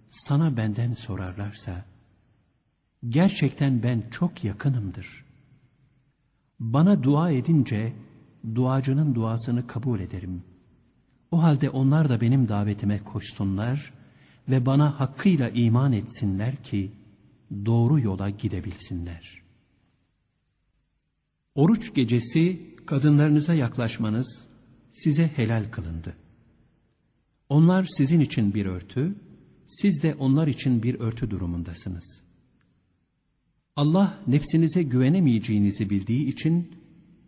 sana 0.09 0.57
benden 0.57 0.93
sorarlarsa, 0.93 1.85
gerçekten 3.09 3.83
ben 3.83 4.09
çok 4.11 4.43
yakınımdır. 4.43 5.25
Bana 6.59 7.03
dua 7.03 7.31
edince 7.31 7.93
duacının 8.55 9.15
duasını 9.15 9.67
kabul 9.67 9.99
ederim. 9.99 10.43
O 11.31 11.43
halde 11.43 11.69
onlar 11.69 12.09
da 12.09 12.21
benim 12.21 12.49
davetime 12.49 13.03
koşsunlar 13.03 13.93
ve 14.49 14.65
bana 14.65 14.99
hakkıyla 14.99 15.49
iman 15.49 15.93
etsinler 15.93 16.63
ki 16.63 16.91
doğru 17.65 17.99
yola 17.99 18.29
gidebilsinler. 18.29 19.41
Oruç 21.55 21.93
gecesi 21.93 22.75
kadınlarınıza 22.85 23.53
yaklaşmanız 23.53 24.47
size 24.91 25.27
helal 25.27 25.71
kılındı. 25.71 26.15
Onlar 27.49 27.85
sizin 27.85 28.19
için 28.19 28.53
bir 28.53 28.65
örtü, 28.65 29.15
siz 29.67 30.03
de 30.03 30.15
onlar 30.15 30.47
için 30.47 30.83
bir 30.83 30.99
örtü 30.99 31.31
durumundasınız. 31.31 32.23
Allah 33.75 34.19
nefsinize 34.27 34.83
güvenemeyeceğinizi 34.83 35.89
bildiği 35.89 36.27
için 36.27 36.75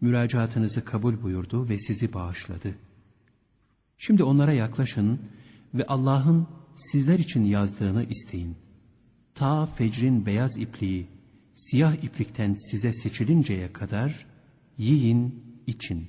müracaatınızı 0.02 0.86
kabul 0.86 1.22
buyurdu 1.22 1.70
ve 1.70 1.80
sizi 1.80 2.14
bağışladı. 2.14 2.76
Şimdi 3.98 4.24
onlara 4.24 4.54
yaklaşın 4.54 5.20
ve 5.74 5.86
Allah'ın 5.86 6.48
sizler 6.76 7.20
için 7.20 7.44
yazdığını 7.44 8.04
isteyin. 8.04 8.56
Ta 9.36 9.66
fecrin 9.66 10.26
beyaz 10.26 10.58
ipliği, 10.58 11.08
siyah 11.54 12.04
iplikten 12.04 12.54
size 12.54 12.94
seçilinceye 12.94 13.74
kadar 13.74 14.26
yiyin, 14.78 15.46
için. 15.68 16.08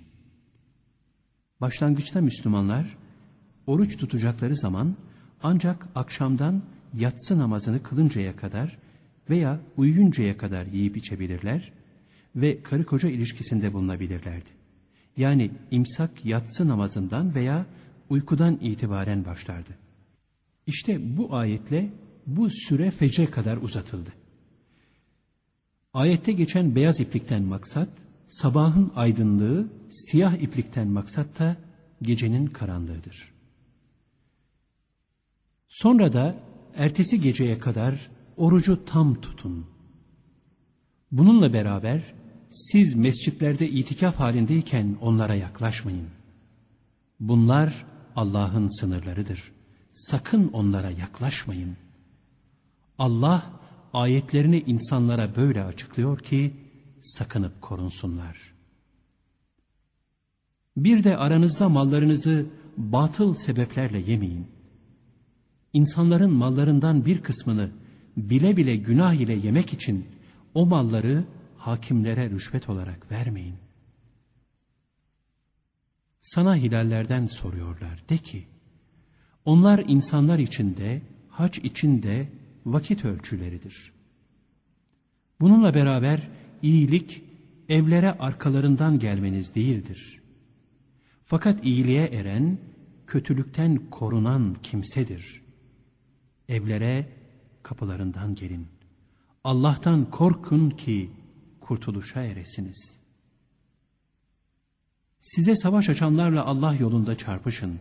Başlangıçta 1.61 2.21
Müslümanlar, 2.21 2.97
oruç 3.67 3.97
tutacakları 3.97 4.57
zaman 4.57 4.97
ancak 5.43 5.89
akşamdan 5.95 6.63
yatsı 6.95 7.39
namazını 7.39 7.83
kılıncaya 7.83 8.37
kadar 8.37 8.79
veya 9.31 9.61
uyuyuncaya 9.77 10.37
kadar 10.37 10.67
yiyip 10.67 10.97
içebilirler 10.97 11.73
ve 12.37 12.63
karı 12.63 12.85
koca 12.85 13.09
ilişkisinde 13.09 13.73
bulunabilirlerdi. 13.73 14.51
Yani 15.17 15.51
imsak 15.71 16.25
yatsı 16.25 16.69
namazından 16.69 17.35
veya 17.35 17.67
uykudan 18.11 18.59
itibaren 18.61 19.25
başlardı. 19.25 19.86
İşte 20.67 21.17
bu 21.17 21.35
ayetle 21.35 21.91
bu 22.27 22.51
süre 22.51 22.91
fecre 22.91 23.31
kadar 23.31 23.57
uzatıldı. 23.57 24.13
Ayette 25.95 26.33
geçen 26.33 26.75
beyaz 26.75 27.01
iplikten 27.01 27.43
maksat, 27.43 27.89
sabahın 28.27 28.93
aydınlığı, 28.95 29.69
siyah 29.91 30.35
iplikten 30.35 30.89
maksat 30.89 31.39
da 31.39 31.57
gecenin 32.03 32.47
karanlığıdır. 32.47 33.33
Sonra 35.69 36.13
da 36.13 36.39
ertesi 36.75 37.21
geceye 37.21 37.59
kadar 37.59 38.11
orucu 38.37 38.85
tam 38.85 39.21
tutun. 39.21 39.67
Bununla 41.13 41.53
beraber 41.53 42.15
siz 42.51 42.95
mescitlerde 42.95 43.71
itikaf 43.71 44.17
halindeyken 44.17 44.97
onlara 45.01 45.35
yaklaşmayın. 45.35 46.09
Bunlar 47.21 47.87
Allah'ın 48.17 48.81
sınırlarıdır. 48.81 49.56
Sakın 49.97 50.49
onlara 50.53 50.91
yaklaşmayın. 50.91 51.77
Allah 52.99 53.61
ayetlerini 53.93 54.61
insanlara 54.61 55.37
böyle 55.37 55.65
açıklıyor 55.65 56.19
ki 56.19 56.57
sakınıp 57.03 57.63
korunsunlar. 57.63 58.55
Bir 60.77 61.05
de 61.05 61.17
aranızda 61.17 61.69
mallarınızı 61.69 62.47
batıl 62.77 63.35
sebeplerle 63.35 63.99
yemeyin. 63.99 64.47
İnsanların 65.73 66.33
mallarından 66.33 67.05
bir 67.05 67.23
kısmını 67.23 67.71
bile 68.17 68.57
bile 68.57 68.77
günah 68.77 69.13
ile 69.13 69.35
yemek 69.35 69.73
için 69.73 70.07
o 70.55 70.67
malları 70.67 71.25
hakimlere 71.59 72.31
rüşvet 72.31 72.69
olarak 72.69 73.11
vermeyin. 73.11 73.57
Sana 76.21 76.57
hilallerden 76.57 77.27
soruyorlar. 77.27 78.03
De 78.09 78.19
ki, 78.19 78.47
onlar 79.47 79.85
insanlar 79.89 80.39
içinde, 80.39 81.03
hac 81.29 81.59
içinde 81.59 82.29
vakit 82.67 83.05
ölçüleridir. 83.05 83.93
Bununla 85.41 85.75
beraber 85.75 86.29
iyilik 86.63 87.23
evlere 87.69 88.13
arkalarından 88.13 88.99
gelmeniz 88.99 89.55
değildir. 89.55 90.23
Fakat 91.25 91.65
iyiliğe 91.65 92.07
eren, 92.07 92.59
kötülükten 93.07 93.91
korunan 93.91 94.57
kimsedir. 94.63 95.43
Evlere 96.49 97.09
kapılarından 97.63 98.35
gelin. 98.35 98.67
Allah'tan 99.45 100.11
korkun 100.11 100.71
ki 100.71 101.11
kurtuluşa 101.61 102.23
eresiniz. 102.23 102.99
Size 105.21 105.57
savaş 105.57 105.89
açanlarla 105.89 106.45
Allah 106.45 106.75
yolunda 106.75 107.15
çarpışın. 107.15 107.81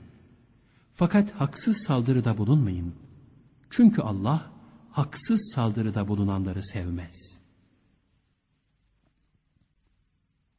Fakat 0.95 1.31
haksız 1.31 1.83
saldırıda 1.87 2.37
bulunmayın. 2.37 2.95
Çünkü 3.69 4.01
Allah 4.01 4.51
haksız 4.91 5.51
saldırıda 5.55 6.07
bulunanları 6.07 6.63
sevmez. 6.63 7.39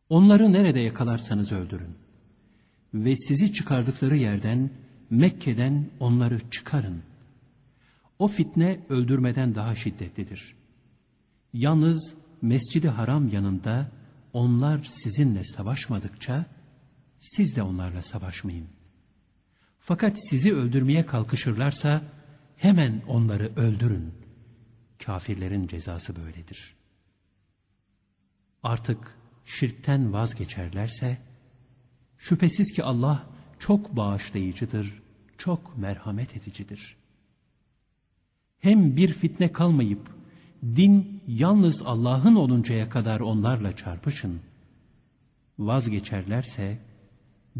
Onları 0.08 0.52
nerede 0.52 0.80
yakalarsanız 0.80 1.52
öldürün. 1.52 1.94
Ve 2.94 3.16
sizi 3.16 3.52
çıkardıkları 3.52 4.16
yerden, 4.16 4.70
Mekke'den 5.10 5.90
onları 6.00 6.50
çıkarın. 6.50 7.02
O 8.18 8.28
fitne 8.28 8.86
öldürmeden 8.88 9.54
daha 9.54 9.74
şiddetlidir. 9.74 10.56
Yalnız 11.52 12.14
Mescidi 12.42 12.88
Haram 12.88 13.28
yanında 13.28 13.92
onlar 14.32 14.84
sizinle 14.84 15.44
savaşmadıkça 15.44 16.46
siz 17.20 17.56
de 17.56 17.62
onlarla 17.62 18.02
savaşmayın. 18.02 18.75
Fakat 19.86 20.28
sizi 20.28 20.54
öldürmeye 20.54 21.06
kalkışırlarsa 21.06 22.02
hemen 22.56 23.02
onları 23.08 23.52
öldürün. 23.56 24.14
Kafirlerin 25.04 25.66
cezası 25.66 26.16
böyledir. 26.16 26.74
Artık 28.62 29.18
şirkten 29.44 30.12
vazgeçerlerse 30.12 31.18
şüphesiz 32.18 32.72
ki 32.72 32.84
Allah 32.84 33.26
çok 33.58 33.96
bağışlayıcıdır, 33.96 35.02
çok 35.38 35.78
merhamet 35.78 36.36
edicidir. 36.36 36.96
Hem 38.58 38.96
bir 38.96 39.12
fitne 39.12 39.52
kalmayıp 39.52 40.10
din 40.62 41.22
yalnız 41.26 41.82
Allah'ın 41.82 42.34
oluncaya 42.34 42.88
kadar 42.88 43.20
onlarla 43.20 43.76
çarpışın. 43.76 44.40
Vazgeçerlerse 45.58 46.78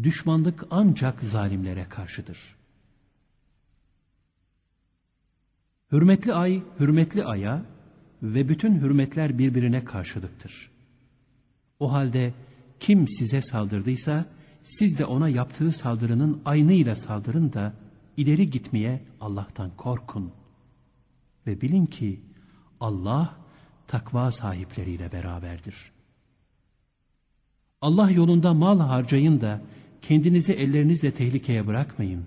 düşmanlık 0.03 0.65
ancak 0.71 1.23
zalimlere 1.23 1.89
karşıdır. 1.89 2.55
Hürmetli 5.91 6.33
ay, 6.33 6.63
hürmetli 6.79 7.25
aya 7.25 7.65
ve 8.23 8.49
bütün 8.49 8.81
hürmetler 8.81 9.37
birbirine 9.37 9.85
karşılıktır. 9.85 10.71
O 11.79 11.91
halde 11.91 12.33
kim 12.79 13.07
size 13.07 13.41
saldırdıysa 13.41 14.25
siz 14.61 14.99
de 14.99 15.05
ona 15.05 15.29
yaptığı 15.29 15.71
saldırının 15.71 16.41
aynıyla 16.45 16.95
saldırın 16.95 17.53
da 17.53 17.73
ileri 18.17 18.49
gitmeye 18.49 19.05
Allah'tan 19.21 19.71
korkun. 19.77 20.31
Ve 21.47 21.61
bilin 21.61 21.85
ki 21.85 22.21
Allah 22.79 23.37
takva 23.87 24.31
sahipleriyle 24.31 25.11
beraberdir. 25.11 25.91
Allah 27.81 28.11
yolunda 28.11 28.53
mal 28.53 28.79
harcayın 28.79 29.41
da 29.41 29.61
kendinizi 30.01 30.53
ellerinizle 30.53 31.11
tehlikeye 31.11 31.67
bırakmayın 31.67 32.25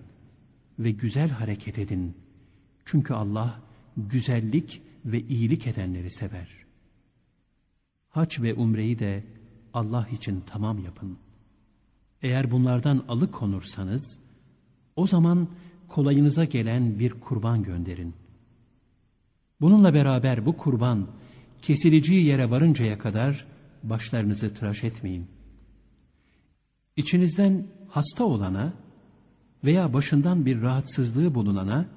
ve 0.79 0.91
güzel 0.91 1.31
hareket 1.31 1.79
edin. 1.79 2.15
Çünkü 2.85 3.15
Allah 3.15 3.61
güzellik 3.97 4.83
ve 5.05 5.21
iyilik 5.21 5.67
edenleri 5.67 6.11
sever. 6.11 6.49
Hac 8.09 8.41
ve 8.41 8.55
umreyi 8.55 8.99
de 8.99 9.25
Allah 9.75 10.09
için 10.13 10.43
tamam 10.47 10.79
yapın. 10.85 11.19
Eğer 12.23 12.51
bunlardan 12.51 13.05
alıkonursanız, 13.09 14.21
o 14.97 15.07
zaman 15.07 15.49
kolayınıza 15.89 16.45
gelen 16.45 16.99
bir 16.99 17.11
kurban 17.11 17.63
gönderin. 17.63 18.15
Bununla 19.61 19.95
beraber 19.95 20.47
bu 20.47 20.57
kurban, 20.57 21.09
kesileceği 21.63 22.27
yere 22.27 22.51
varıncaya 22.51 22.99
kadar 22.99 23.47
başlarınızı 23.83 24.55
tıraş 24.55 24.85
etmeyin. 24.85 25.27
İçinizden 26.97 27.67
hasta 27.89 28.25
olana 28.25 28.73
veya 29.65 29.93
başından 29.93 30.47
bir 30.47 30.63
rahatsızlığı 30.63 31.35
bulunana, 31.35 31.89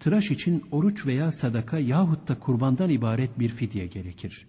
tıraş 0.00 0.30
için 0.30 0.64
oruç 0.70 1.06
veya 1.06 1.32
sadaka 1.32 1.78
yahut 1.78 2.28
da 2.28 2.38
kurbandan 2.38 2.90
ibaret 2.90 3.38
bir 3.38 3.48
fidye 3.48 3.86
gerekir. 3.86 4.46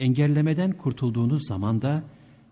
Engellemeden 0.00 0.72
kurtulduğunuz 0.72 1.46
zaman 1.46 1.82
da 1.82 2.04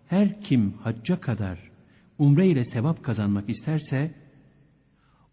her 0.07 0.41
kim 0.41 0.73
hacca 0.73 1.21
kadar 1.21 1.71
umre 2.19 2.47
ile 2.47 2.65
sevap 2.65 3.05
kazanmak 3.05 3.51
isterse 3.51 4.15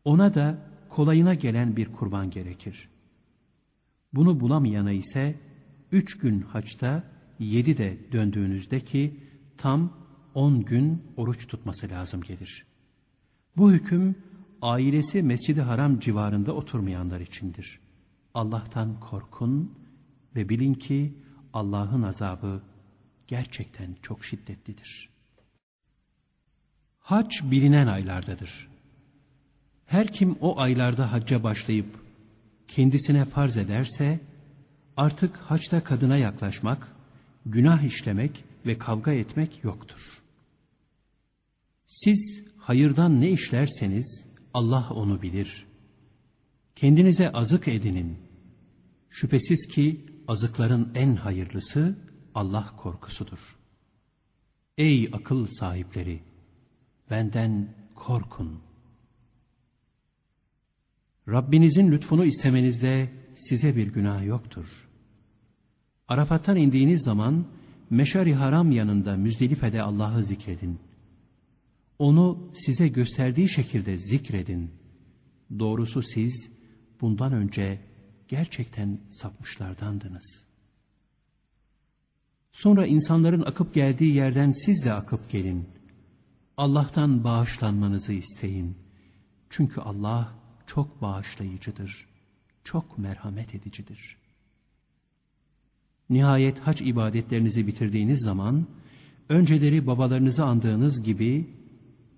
ona 0.05 0.33
da 0.33 0.57
kolayına 0.89 1.33
gelen 1.33 1.75
bir 1.75 1.91
kurban 1.91 2.29
gerekir. 2.29 2.89
Bunu 4.13 4.39
bulamayana 4.39 4.91
ise 4.91 5.35
üç 5.91 6.17
gün 6.17 6.41
haçta 6.41 7.03
yedi 7.39 7.77
de 7.77 7.97
döndüğünüzde 8.11 8.79
ki 8.79 9.19
tam 9.57 10.00
on 10.35 10.65
gün 10.65 11.03
oruç 11.17 11.47
tutması 11.47 11.89
lazım 11.89 12.21
gelir. 12.21 12.65
Bu 13.57 13.71
hüküm 13.71 14.15
ailesi 14.61 15.23
Mescid-i 15.23 15.61
Haram 15.61 15.99
civarında 15.99 16.53
oturmayanlar 16.53 17.19
içindir. 17.19 17.79
Allah'tan 18.33 18.99
korkun 18.99 19.73
ve 20.35 20.49
bilin 20.49 20.73
ki 20.73 21.13
Allah'ın 21.53 22.01
azabı 22.01 22.61
gerçekten 23.27 23.95
çok 24.01 24.25
şiddetlidir. 24.25 25.09
Hac 26.99 27.43
bilinen 27.43 27.87
aylardadır. 27.87 28.67
Her 29.85 30.07
kim 30.07 30.37
o 30.41 30.59
aylarda 30.59 31.11
hacca 31.11 31.43
başlayıp 31.43 31.99
kendisine 32.67 33.25
farz 33.25 33.57
ederse 33.57 34.19
artık 34.97 35.37
haçta 35.37 35.83
kadına 35.83 36.17
yaklaşmak, 36.17 36.87
günah 37.45 37.83
işlemek 37.83 38.43
ve 38.65 38.77
kavga 38.77 39.11
etmek 39.13 39.63
yoktur. 39.63 40.23
Siz 41.85 42.43
hayırdan 42.57 43.21
ne 43.21 43.31
işlerseniz 43.31 44.27
Allah 44.53 44.89
onu 44.89 45.21
bilir. 45.21 45.65
Kendinize 46.75 47.31
azık 47.31 47.67
edinin. 47.67 48.17
Şüphesiz 49.09 49.67
ki 49.67 50.05
azıkların 50.27 50.91
en 50.95 51.15
hayırlısı 51.15 51.97
Allah 52.35 52.75
korkusudur. 52.77 53.57
Ey 54.77 55.09
akıl 55.13 55.47
sahipleri! 55.47 56.23
Benden 57.09 57.75
korkun. 57.95 58.61
Rabbinizin 61.27 61.91
lütfunu 61.91 62.25
istemenizde 62.25 63.13
size 63.35 63.75
bir 63.75 63.87
günah 63.87 64.25
yoktur. 64.25 64.89
Arafat'tan 66.07 66.57
indiğiniz 66.57 67.03
zaman 67.03 67.47
Meşari 67.91 68.33
Haram 68.33 68.71
yanında 68.71 69.17
Müzdelife'de 69.17 69.81
Allah'ı 69.81 70.23
zikredin. 70.23 70.79
Onu 71.99 72.51
size 72.53 72.87
gösterdiği 72.87 73.49
şekilde 73.49 73.97
zikredin. 73.97 74.71
Doğrusu 75.59 76.01
siz 76.01 76.51
bundan 77.01 77.33
önce 77.33 77.81
gerçekten 78.27 78.99
sapmışlardandınız. 79.09 80.45
Sonra 82.51 82.85
insanların 82.85 83.41
akıp 83.41 83.73
geldiği 83.73 84.15
yerden 84.15 84.49
siz 84.49 84.85
de 84.85 84.93
akıp 84.93 85.29
gelin. 85.29 85.69
Allah'tan 86.57 87.23
bağışlanmanızı 87.23 88.13
isteyin. 88.13 88.77
Çünkü 89.49 89.81
Allah 89.81 90.35
çok 90.65 91.01
bağışlayıcıdır, 91.01 92.07
çok 92.63 92.97
merhamet 92.97 93.55
edicidir. 93.55 94.20
Nihayet 96.11 96.59
hac 96.59 96.81
ibadetlerinizi 96.81 97.67
bitirdiğiniz 97.67 98.23
zaman, 98.23 98.67
önceleri 99.29 99.87
babalarınızı 99.87 100.45
andığınız 100.45 101.03
gibi, 101.03 101.47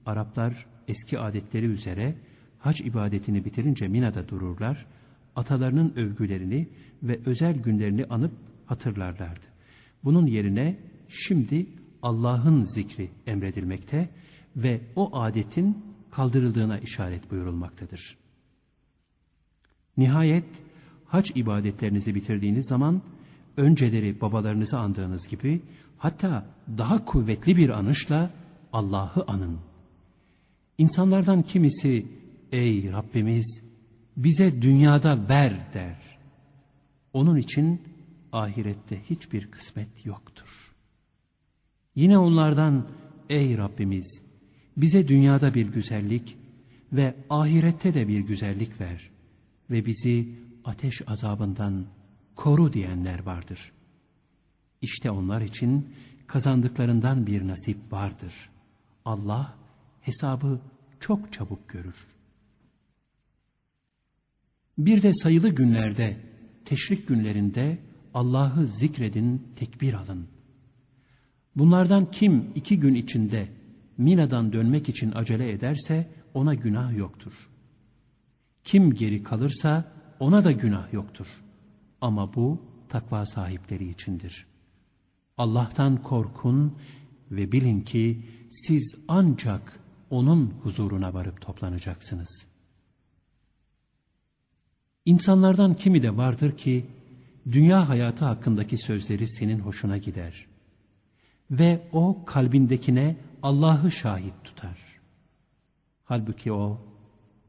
Araplar 0.05 0.65
eski 0.87 1.19
adetleri 1.19 1.65
üzere 1.65 2.15
hac 2.59 2.81
ibadetini 2.81 3.45
bitirince 3.45 3.87
Mina'da 3.87 4.27
dururlar, 4.29 4.85
atalarının 5.35 5.93
övgülerini 5.95 6.67
ve 7.03 7.19
özel 7.25 7.59
günlerini 7.59 8.05
anıp 8.05 8.31
hatırlarlardı. 8.65 9.45
Bunun 10.03 10.27
yerine 10.27 10.79
şimdi 11.07 11.65
Allah'ın 12.01 12.63
zikri 12.63 13.09
emredilmekte 13.27 14.09
ve 14.55 14.81
o 14.95 15.19
adetin 15.19 15.77
kaldırıldığına 16.11 16.79
işaret 16.79 17.31
buyurulmaktadır. 17.31 18.17
Nihayet 19.97 20.45
hac 21.05 21.31
ibadetlerinizi 21.35 22.15
bitirdiğiniz 22.15 22.67
zaman 22.67 23.01
önceleri 23.57 24.21
babalarınızı 24.21 24.79
andığınız 24.79 25.27
gibi 25.27 25.61
hatta 25.97 26.45
daha 26.77 27.05
kuvvetli 27.05 27.57
bir 27.57 27.69
anışla 27.69 28.29
Allah'ı 28.73 29.23
anın. 29.27 29.59
İnsanlardan 30.77 31.41
kimisi 31.41 32.05
ey 32.51 32.91
Rabbimiz 32.91 33.63
bize 34.17 34.61
dünyada 34.61 35.29
ver 35.29 35.73
der. 35.73 35.97
Onun 37.13 37.37
için 37.37 37.81
ahirette 38.31 39.01
hiçbir 39.09 39.51
kısmet 39.51 40.05
yoktur. 40.05 40.75
Yine 41.95 42.17
onlardan 42.17 42.87
ey 43.29 43.57
Rabbimiz 43.57 44.23
bize 44.77 45.07
dünyada 45.07 45.53
bir 45.53 45.65
güzellik 45.67 46.37
ve 46.93 47.15
ahirette 47.29 47.93
de 47.93 48.07
bir 48.07 48.19
güzellik 48.19 48.81
ver 48.81 49.09
ve 49.69 49.85
bizi 49.85 50.29
ateş 50.65 51.01
azabından 51.07 51.85
koru 52.35 52.73
diyenler 52.73 53.23
vardır. 53.23 53.71
İşte 54.81 55.11
onlar 55.11 55.41
için 55.41 55.95
kazandıklarından 56.27 57.27
bir 57.27 57.47
nasip 57.47 57.77
vardır. 57.93 58.49
Allah 59.05 59.55
hesabı 60.01 60.61
çok 60.99 61.33
çabuk 61.33 61.69
görür. 61.69 62.07
Bir 64.77 65.01
de 65.01 65.13
sayılı 65.13 65.49
günlerde, 65.49 66.17
teşrik 66.65 67.07
günlerinde 67.07 67.79
Allah'ı 68.13 68.67
zikredin, 68.67 69.47
tekbir 69.55 69.93
alın. 69.93 70.27
Bunlardan 71.55 72.11
kim 72.11 72.51
iki 72.55 72.79
gün 72.79 72.93
içinde 72.93 73.49
Mina'dan 73.97 74.53
dönmek 74.53 74.89
için 74.89 75.11
acele 75.11 75.51
ederse 75.51 76.11
ona 76.33 76.53
günah 76.53 76.97
yoktur. 76.97 77.49
Kim 78.63 78.93
geri 78.93 79.23
kalırsa 79.23 79.91
ona 80.19 80.43
da 80.43 80.51
günah 80.51 80.93
yoktur. 80.93 81.43
Ama 82.03 82.35
bu 82.35 82.61
takva 82.89 83.25
sahipleri 83.25 83.89
içindir. 83.89 84.45
Allah'tan 85.37 86.03
korkun 86.03 86.77
ve 87.31 87.51
bilin 87.51 87.81
ki 87.81 88.25
siz 88.51 88.95
ancak 89.07 89.79
onun 90.09 90.53
huzuruna 90.63 91.13
varıp 91.13 91.41
toplanacaksınız. 91.41 92.47
İnsanlardan 95.05 95.73
kimi 95.73 96.03
de 96.03 96.17
vardır 96.17 96.57
ki 96.57 96.85
dünya 97.51 97.89
hayatı 97.89 98.25
hakkındaki 98.25 98.77
sözleri 98.77 99.27
senin 99.27 99.59
hoşuna 99.59 99.97
gider. 99.97 100.45
Ve 101.51 101.87
o 101.91 102.25
kalbindekine 102.25 103.17
Allah'ı 103.43 103.91
şahit 103.91 104.33
tutar. 104.43 104.79
Halbuki 106.03 106.53
o 106.53 106.81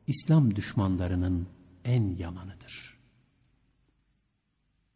İslam 0.07 0.57
düşmanlarının 0.57 1.47
en 1.85 2.17
yamanıdır. 2.17 2.94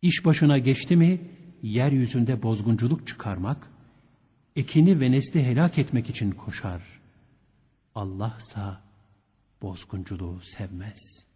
İş 0.03 0.25
başına 0.25 0.59
geçti 0.59 0.97
mi 0.97 1.21
yeryüzünde 1.63 2.43
bozgunculuk 2.43 3.07
çıkarmak, 3.07 3.71
ekini 4.57 5.01
ve 5.01 5.13
nesli 5.13 5.45
helak 5.45 5.79
etmek 5.79 6.11
için 6.11 6.31
koşar. 6.31 6.83
Allahsa 7.95 8.83
bozgunculuğu 9.63 10.41
sevmez. 10.43 11.27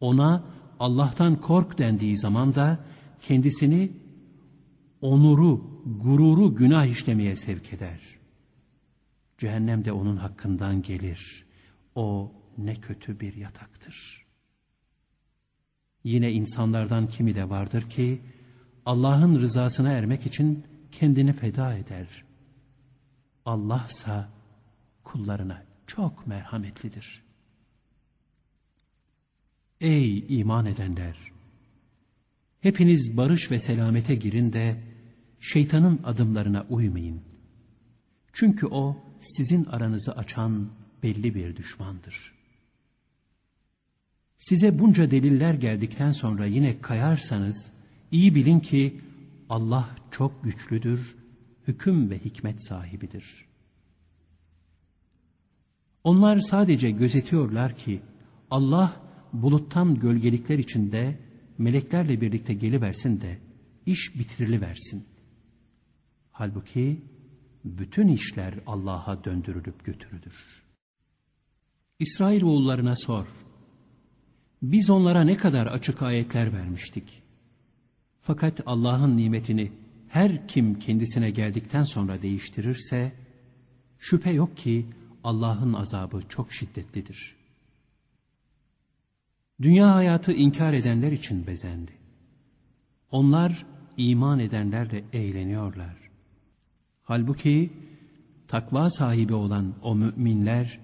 Ona 0.00 0.44
Allah'tan 0.80 1.40
kork 1.40 1.78
dendiği 1.78 2.16
zaman 2.16 2.54
da 2.54 2.84
kendisini 3.22 3.92
onuru, 5.00 5.82
gururu 6.02 6.54
günah 6.54 6.86
işlemeye 6.86 7.36
sevk 7.36 7.72
eder. 7.72 8.00
Cehennem 9.38 9.84
de 9.84 9.92
onun 9.92 10.16
hakkından 10.16 10.82
gelir. 10.82 11.46
O 11.94 12.32
ne 12.58 12.74
kötü 12.74 13.20
bir 13.20 13.34
yataktır. 13.34 14.26
Yine 16.04 16.32
insanlardan 16.32 17.08
kimi 17.08 17.34
de 17.34 17.50
vardır 17.50 17.90
ki 17.90 18.20
Allah'ın 18.86 19.40
rızasına 19.40 19.92
ermek 19.92 20.26
için 20.26 20.64
kendini 20.92 21.32
feda 21.32 21.74
eder. 21.74 22.24
Allahsa 23.44 24.28
kullarına 25.04 25.64
çok 25.86 26.26
merhametlidir. 26.26 27.22
Ey 29.80 30.40
iman 30.40 30.66
edenler! 30.66 31.16
Hepiniz 32.60 33.16
barış 33.16 33.50
ve 33.50 33.58
selamete 33.58 34.14
girin 34.14 34.52
de 34.52 34.82
şeytanın 35.40 36.00
adımlarına 36.04 36.66
uymayın. 36.70 37.22
Çünkü 38.32 38.66
o 38.66 38.96
sizin 39.20 39.64
aranızı 39.64 40.12
açan 40.12 40.70
belli 41.02 41.34
bir 41.34 41.56
düşmandır. 41.56 42.41
Size 44.42 44.78
bunca 44.78 45.10
deliller 45.10 45.54
geldikten 45.54 46.10
sonra 46.10 46.46
yine 46.46 46.80
kayarsanız 46.80 47.70
iyi 48.10 48.34
bilin 48.34 48.60
ki 48.60 49.00
Allah 49.48 49.96
çok 50.10 50.44
güçlüdür, 50.44 51.16
hüküm 51.68 52.10
ve 52.10 52.18
hikmet 52.18 52.64
sahibidir. 52.68 53.46
Onlar 56.04 56.38
sadece 56.38 56.90
gözetiyorlar 56.90 57.76
ki 57.76 58.02
Allah 58.50 59.00
buluttan 59.32 59.94
gölgelikler 59.94 60.58
içinde 60.58 61.18
meleklerle 61.58 62.20
birlikte 62.20 62.54
geliversin 62.54 63.20
de 63.20 63.38
iş 63.86 64.18
bitiriliversin. 64.18 65.06
Halbuki 66.32 67.02
bütün 67.64 68.08
işler 68.08 68.54
Allah'a 68.66 69.24
döndürülüp 69.24 69.84
götürülür. 69.84 70.62
İsrail 71.98 72.42
oğullarına 72.42 72.96
sor. 72.96 73.26
Biz 74.62 74.90
onlara 74.90 75.24
ne 75.24 75.36
kadar 75.36 75.66
açık 75.66 76.02
ayetler 76.02 76.52
vermiştik. 76.52 77.22
Fakat 78.20 78.60
Allah'ın 78.66 79.16
nimetini 79.16 79.72
her 80.08 80.48
kim 80.48 80.78
kendisine 80.78 81.30
geldikten 81.30 81.82
sonra 81.82 82.22
değiştirirse, 82.22 83.12
şüphe 83.98 84.30
yok 84.30 84.56
ki 84.56 84.86
Allah'ın 85.24 85.72
azabı 85.72 86.22
çok 86.28 86.52
şiddetlidir. 86.52 87.36
Dünya 89.62 89.94
hayatı 89.94 90.32
inkar 90.32 90.72
edenler 90.72 91.12
için 91.12 91.46
bezendi. 91.46 91.92
Onlar 93.10 93.66
iman 93.96 94.38
edenlerle 94.38 95.04
eğleniyorlar. 95.12 95.96
Halbuki 97.02 97.72
takva 98.48 98.90
sahibi 98.90 99.34
olan 99.34 99.74
o 99.82 99.94
müminler, 99.94 100.80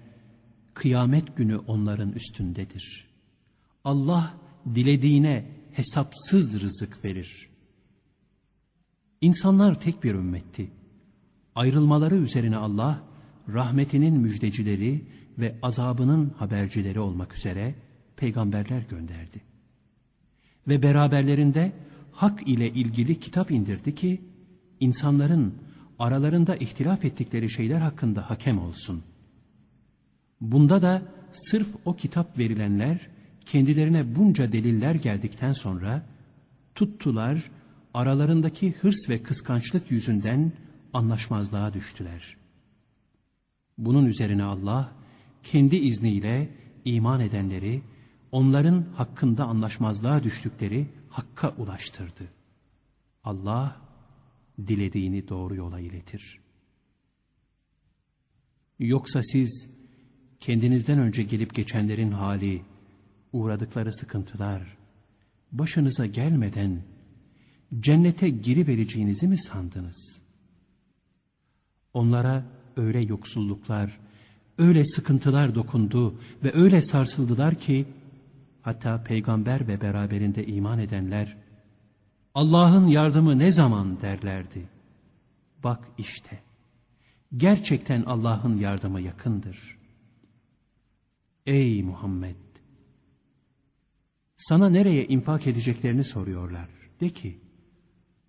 kıyamet 0.73 1.37
günü 1.37 1.57
onların 1.57 2.11
üstündedir. 2.11 3.08
Allah 3.89 4.33
dilediğine 4.75 5.45
hesapsız 5.71 6.61
rızık 6.61 7.05
verir. 7.05 7.49
İnsanlar 9.21 9.79
tek 9.79 10.03
bir 10.03 10.15
ümmetti. 10.15 10.71
Ayrılmaları 11.55 12.15
üzerine 12.15 12.57
Allah, 12.57 13.03
rahmetinin 13.53 14.19
müjdecileri 14.19 15.05
ve 15.37 15.55
azabının 15.61 16.29
habercileri 16.37 16.99
olmak 16.99 17.37
üzere 17.37 17.75
peygamberler 18.15 18.81
gönderdi. 18.81 19.41
Ve 20.67 20.81
beraberlerinde 20.83 21.71
hak 22.11 22.47
ile 22.47 22.69
ilgili 22.69 23.19
kitap 23.19 23.51
indirdi 23.51 23.95
ki, 23.95 24.21
insanların 24.79 25.53
aralarında 25.99 26.55
ihtilaf 26.55 27.05
ettikleri 27.05 27.49
şeyler 27.49 27.79
hakkında 27.79 28.29
hakem 28.29 28.59
olsun. 28.59 29.03
Bunda 30.41 30.81
da 30.81 31.01
sırf 31.31 31.67
o 31.85 31.95
kitap 31.95 32.37
verilenler, 32.37 33.18
kendilerine 33.49 34.15
bunca 34.15 34.51
deliller 34.51 34.95
geldikten 34.95 35.51
sonra, 35.51 36.05
tuttular, 36.75 37.51
aralarındaki 37.93 38.71
hırs 38.71 39.09
ve 39.09 39.23
kıskançlık 39.23 39.91
yüzünden 39.91 40.51
anlaşmazlığa 40.93 41.73
düştüler. 41.73 42.37
Bunun 43.77 44.05
üzerine 44.05 44.43
Allah, 44.43 44.91
kendi 45.43 45.75
izniyle 45.75 46.49
iman 46.85 47.19
edenleri, 47.21 47.81
onların 48.31 48.85
hakkında 48.95 49.45
anlaşmazlığa 49.45 50.23
düştükleri 50.23 50.87
hakka 51.09 51.49
ulaştırdı. 51.49 52.23
Allah, 53.23 53.81
dilediğini 54.67 55.27
doğru 55.27 55.55
yola 55.55 55.79
iletir. 55.79 56.39
Yoksa 58.79 59.23
siz, 59.23 59.69
kendinizden 60.39 60.99
önce 60.99 61.23
gelip 61.23 61.55
geçenlerin 61.55 62.11
hali, 62.11 62.61
uğradıkları 63.33 63.93
sıkıntılar, 63.93 64.77
başınıza 65.51 66.05
gelmeden, 66.05 66.81
cennete 67.79 68.29
girivereceğinizi 68.29 69.27
mi 69.27 69.37
sandınız? 69.37 70.21
Onlara 71.93 72.45
öyle 72.77 72.99
yoksulluklar, 72.99 73.99
öyle 74.57 74.85
sıkıntılar 74.85 75.55
dokundu 75.55 76.19
ve 76.43 76.53
öyle 76.53 76.81
sarsıldılar 76.81 77.55
ki, 77.55 77.85
hatta 78.61 79.03
peygamber 79.03 79.67
ve 79.67 79.81
beraberinde 79.81 80.45
iman 80.45 80.79
edenler, 80.79 81.37
Allah'ın 82.35 82.87
yardımı 82.87 83.39
ne 83.39 83.51
zaman 83.51 84.01
derlerdi. 84.01 84.69
Bak 85.63 85.87
işte, 85.97 86.39
gerçekten 87.37 88.03
Allah'ın 88.03 88.57
yardımı 88.57 89.01
yakındır. 89.01 89.77
Ey 91.45 91.83
Muhammed! 91.83 92.48
Sana 94.39 94.69
nereye 94.69 95.05
infak 95.07 95.47
edeceklerini 95.47 96.03
soruyorlar. 96.03 96.69
De 97.01 97.09
ki, 97.09 97.39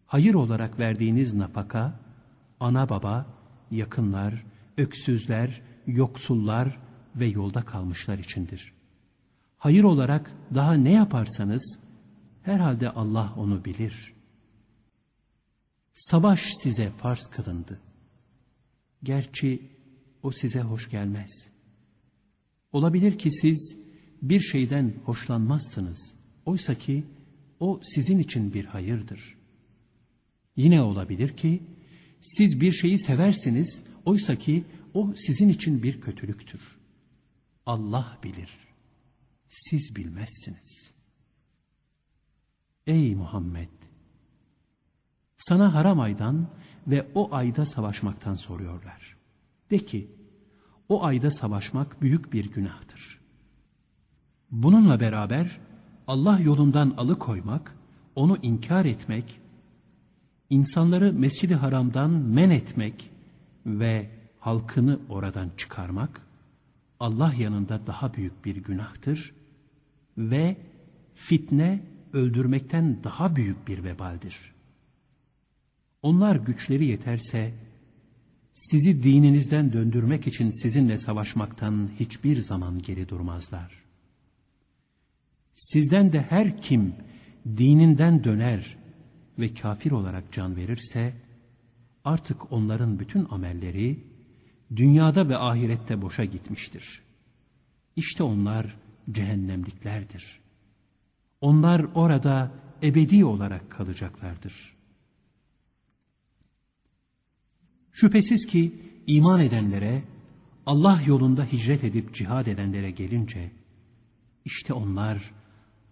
hayır 0.06 0.34
olarak 0.34 0.78
verdiğiniz 0.78 1.34
napaka, 1.34 2.00
ana 2.60 2.88
baba, 2.88 3.26
yakınlar, 3.70 4.44
öksüzler, 4.76 5.62
yoksullar 5.86 6.78
ve 7.16 7.26
yolda 7.26 7.62
kalmışlar 7.62 8.18
içindir. 8.18 8.72
Hayır 9.58 9.84
olarak 9.84 10.30
daha 10.54 10.72
ne 10.72 10.92
yaparsanız, 10.92 11.80
herhalde 12.42 12.90
Allah 12.90 13.34
onu 13.36 13.64
bilir. 13.64 14.14
Savaş 15.92 16.50
size 16.62 16.90
farz 16.90 17.26
kılındı. 17.26 17.80
Gerçi 19.02 19.70
o 20.22 20.30
size 20.30 20.60
hoş 20.60 20.90
gelmez. 20.90 21.50
Olabilir 22.72 23.18
ki 23.18 23.30
siz 23.30 23.78
bir 24.22 24.40
şeyden 24.40 24.94
hoşlanmazsınız. 25.04 26.14
Oysa 26.46 26.74
ki 26.74 27.04
o 27.60 27.80
sizin 27.82 28.18
için 28.18 28.54
bir 28.54 28.64
hayırdır. 28.64 29.36
Yine 30.56 30.82
olabilir 30.82 31.36
ki 31.36 31.62
siz 32.20 32.60
bir 32.60 32.72
şeyi 32.72 32.98
seversiniz, 32.98 33.82
oysa 34.04 34.36
ki 34.36 34.64
o 34.94 35.12
sizin 35.16 35.48
için 35.48 35.82
bir 35.82 36.00
kötülüktür. 36.00 36.78
Allah 37.66 38.18
bilir, 38.24 38.50
siz 39.48 39.96
bilmezsiniz. 39.96 40.92
Ey 42.86 43.14
Muhammed! 43.14 43.68
Sana 45.36 45.74
haram 45.74 46.00
aydan 46.00 46.50
ve 46.86 47.08
o 47.14 47.34
ayda 47.34 47.66
savaşmaktan 47.66 48.34
soruyorlar. 48.34 49.16
De 49.70 49.78
ki, 49.78 50.10
o 50.88 51.04
ayda 51.04 51.30
savaşmak 51.30 52.02
büyük 52.02 52.32
bir 52.32 52.52
günahtır. 52.52 53.19
Bununla 54.50 55.00
beraber 55.00 55.60
Allah 56.06 56.40
yolundan 56.40 56.90
alıkoymak, 56.90 57.76
onu 58.14 58.38
inkar 58.42 58.84
etmek, 58.84 59.40
insanları 60.50 61.12
mescidi 61.12 61.54
haramdan 61.54 62.10
men 62.10 62.50
etmek 62.50 63.10
ve 63.66 64.10
halkını 64.40 64.98
oradan 65.08 65.50
çıkarmak, 65.56 66.22
Allah 67.00 67.34
yanında 67.38 67.86
daha 67.86 68.14
büyük 68.14 68.44
bir 68.44 68.56
günahtır 68.56 69.32
ve 70.18 70.56
fitne 71.14 71.82
öldürmekten 72.12 73.04
daha 73.04 73.36
büyük 73.36 73.68
bir 73.68 73.84
vebaldir. 73.84 74.54
Onlar 76.02 76.36
güçleri 76.36 76.86
yeterse, 76.86 77.54
sizi 78.54 79.02
dininizden 79.02 79.72
döndürmek 79.72 80.26
için 80.26 80.62
sizinle 80.62 80.96
savaşmaktan 80.96 81.90
hiçbir 82.00 82.36
zaman 82.36 82.78
geri 82.78 83.08
durmazlar. 83.08 83.79
Sizden 85.60 86.12
de 86.12 86.22
her 86.22 86.62
kim 86.62 86.94
dininden 87.46 88.24
döner 88.24 88.76
ve 89.38 89.54
kafir 89.54 89.90
olarak 89.90 90.32
can 90.32 90.56
verirse, 90.56 91.14
artık 92.04 92.52
onların 92.52 92.98
bütün 92.98 93.26
amelleri 93.30 94.04
dünyada 94.76 95.28
ve 95.28 95.36
ahirette 95.36 96.02
boşa 96.02 96.24
gitmiştir. 96.24 97.02
İşte 97.96 98.22
onlar 98.22 98.76
cehennemliklerdir. 99.10 100.40
Onlar 101.40 101.86
orada 101.94 102.52
ebedi 102.82 103.24
olarak 103.24 103.70
kalacaklardır. 103.70 104.76
Şüphesiz 107.92 108.46
ki 108.46 108.72
iman 109.06 109.40
edenlere, 109.40 110.02
Allah 110.66 111.02
yolunda 111.06 111.44
hicret 111.44 111.84
edip 111.84 112.14
cihad 112.14 112.46
edenlere 112.46 112.90
gelince, 112.90 113.50
işte 114.44 114.72
onlar 114.72 115.39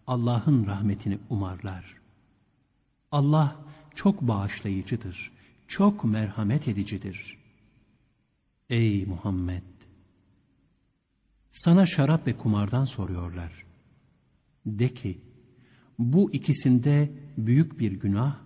Allah'ın 0.09 0.67
rahmetini 0.67 1.19
umarlar. 1.31 1.95
Allah 3.13 3.57
çok 3.95 4.23
bağışlayıcıdır, 4.23 5.33
çok 5.67 6.05
merhamet 6.05 6.69
edicidir. 6.69 7.39
Ey 8.71 9.07
Muhammed! 9.07 9.63
Sana 11.51 11.87
şarap 11.87 12.27
ve 12.27 12.37
kumardan 12.37 12.85
soruyorlar. 12.85 13.65
De 14.67 14.89
ki, 14.89 15.19
bu 15.99 16.33
ikisinde 16.33 17.13
büyük 17.39 17.81
bir 17.81 17.93
günah, 17.93 18.37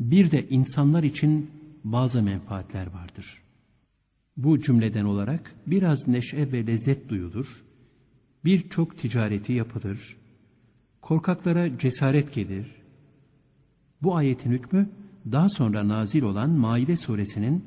bir 0.00 0.30
de 0.30 0.48
insanlar 0.48 1.02
için 1.02 1.50
bazı 1.84 2.22
menfaatler 2.22 2.86
vardır. 2.86 3.42
Bu 4.36 4.58
cümleden 4.58 5.04
olarak 5.04 5.54
biraz 5.66 6.08
neşe 6.08 6.52
ve 6.52 6.66
lezzet 6.66 7.08
duyulur, 7.08 7.64
birçok 8.44 8.98
ticareti 8.98 9.52
yapılır, 9.52 10.21
korkaklara 11.02 11.78
cesaret 11.78 12.34
gelir. 12.34 12.66
Bu 14.02 14.16
ayetin 14.16 14.50
hükmü 14.50 14.90
daha 15.32 15.48
sonra 15.48 15.88
nazil 15.88 16.22
olan 16.22 16.50
Maide 16.50 16.96
suresinin 16.96 17.64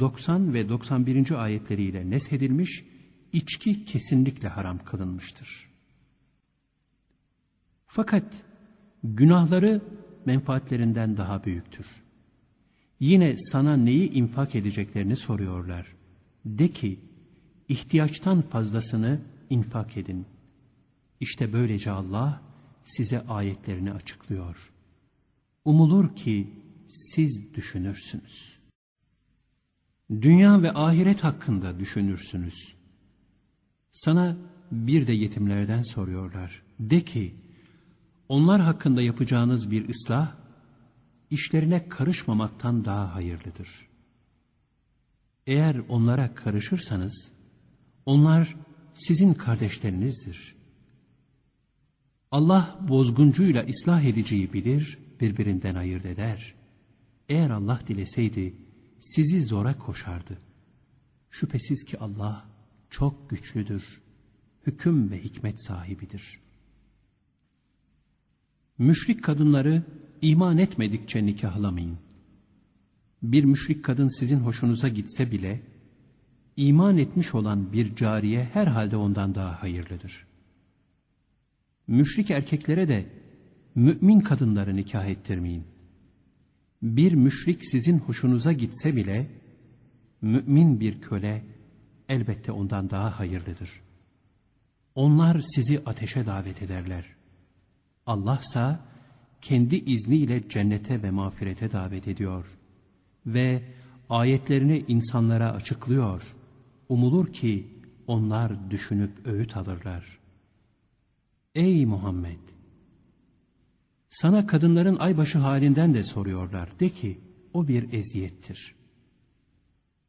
90 0.00 0.54
ve 0.54 0.68
91. 0.68 1.42
ayetleriyle 1.44 2.10
neshedilmiş, 2.10 2.84
içki 3.32 3.84
kesinlikle 3.84 4.48
haram 4.48 4.78
kılınmıştır. 4.84 5.70
Fakat 7.86 8.24
günahları 9.04 9.80
menfaatlerinden 10.26 11.16
daha 11.16 11.44
büyüktür. 11.44 12.02
Yine 13.00 13.36
sana 13.36 13.76
neyi 13.76 14.10
infak 14.10 14.54
edeceklerini 14.54 15.16
soruyorlar. 15.16 15.86
De 16.44 16.68
ki, 16.68 17.00
ihtiyaçtan 17.68 18.42
fazlasını 18.42 19.20
infak 19.50 19.96
edin. 19.96 20.26
İşte 21.20 21.52
böylece 21.52 21.90
Allah 21.90 22.49
size 22.84 23.20
ayetlerini 23.20 23.92
açıklıyor. 23.92 24.72
Umulur 25.64 26.16
ki 26.16 26.52
siz 26.88 27.54
düşünürsünüz. 27.54 28.58
Dünya 30.10 30.62
ve 30.62 30.72
ahiret 30.72 31.24
hakkında 31.24 31.80
düşünürsünüz. 31.80 32.74
Sana 33.92 34.36
bir 34.70 35.06
de 35.06 35.12
yetimlerden 35.12 35.82
soruyorlar. 35.82 36.62
De 36.80 37.00
ki, 37.00 37.34
onlar 38.28 38.60
hakkında 38.60 39.02
yapacağınız 39.02 39.70
bir 39.70 39.88
ıslah, 39.88 40.34
işlerine 41.30 41.88
karışmamaktan 41.88 42.84
daha 42.84 43.14
hayırlıdır. 43.14 43.88
Eğer 45.46 45.76
onlara 45.88 46.34
karışırsanız, 46.34 47.32
onlar 48.06 48.56
sizin 48.94 49.34
kardeşlerinizdir. 49.34 50.59
Allah 52.30 52.78
bozguncuyla 52.88 53.66
ıslah 53.66 54.02
ediciyi 54.02 54.52
bilir, 54.52 54.98
birbirinden 55.20 55.74
ayırt 55.74 56.06
eder. 56.06 56.54
Eğer 57.28 57.50
Allah 57.50 57.80
dileseydi, 57.88 58.54
sizi 59.00 59.42
zora 59.42 59.78
koşardı. 59.78 60.38
Şüphesiz 61.30 61.84
ki 61.84 61.98
Allah 61.98 62.46
çok 62.90 63.30
güçlüdür, 63.30 64.00
hüküm 64.66 65.10
ve 65.10 65.24
hikmet 65.24 65.64
sahibidir. 65.64 66.40
Müşrik 68.78 69.24
kadınları 69.24 69.82
iman 70.22 70.58
etmedikçe 70.58 71.26
nikahlamayın. 71.26 71.98
Bir 73.22 73.44
müşrik 73.44 73.84
kadın 73.84 74.18
sizin 74.18 74.40
hoşunuza 74.40 74.88
gitse 74.88 75.32
bile, 75.32 75.62
iman 76.56 76.98
etmiş 76.98 77.34
olan 77.34 77.72
bir 77.72 77.96
cariye 77.96 78.44
herhalde 78.44 78.96
ondan 78.96 79.34
daha 79.34 79.62
hayırlıdır. 79.62 80.29
Müşrik 81.90 82.30
erkeklere 82.30 82.88
de 82.88 83.06
mümin 83.74 84.20
kadınları 84.20 84.76
nikah 84.76 85.06
ettirmeyin. 85.06 85.64
Bir 86.82 87.12
müşrik 87.12 87.64
sizin 87.64 87.98
hoşunuza 87.98 88.52
gitse 88.52 88.96
bile, 88.96 89.30
mümin 90.22 90.80
bir 90.80 91.00
köle 91.00 91.44
elbette 92.08 92.52
ondan 92.52 92.90
daha 92.90 93.18
hayırlıdır. 93.18 93.70
Onlar 94.94 95.40
sizi 95.40 95.82
ateşe 95.86 96.26
davet 96.26 96.62
ederler. 96.62 97.04
Allahsa 98.06 98.80
kendi 99.40 99.76
izniyle 99.76 100.48
cennete 100.48 101.02
ve 101.02 101.10
mağfirete 101.10 101.72
davet 101.72 102.08
ediyor 102.08 102.58
ve 103.26 103.62
ayetlerini 104.10 104.84
insanlara 104.88 105.52
açıklıyor. 105.52 106.34
Umulur 106.88 107.32
ki 107.32 107.66
onlar 108.06 108.70
düşünüp 108.70 109.26
öğüt 109.26 109.56
alırlar. 109.56 110.19
Ey 111.54 111.86
Muhammed! 111.86 112.38
Sana 114.10 114.46
kadınların 114.46 114.96
aybaşı 114.96 115.38
halinden 115.38 115.94
de 115.94 116.02
soruyorlar. 116.02 116.80
De 116.80 116.88
ki, 116.88 117.20
o 117.54 117.68
bir 117.68 117.92
eziyettir. 117.92 118.74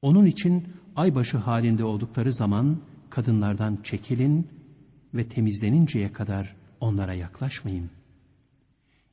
Onun 0.02 0.26
için 0.26 0.68
aybaşı 0.96 1.38
halinde 1.38 1.84
oldukları 1.84 2.34
zaman 2.34 2.82
kadınlardan 3.10 3.80
çekilin 3.84 4.48
ve 5.14 5.28
temizleninceye 5.30 6.14
kadar 6.14 6.56
onlara 6.80 7.14
yaklaşmayın. 7.14 7.90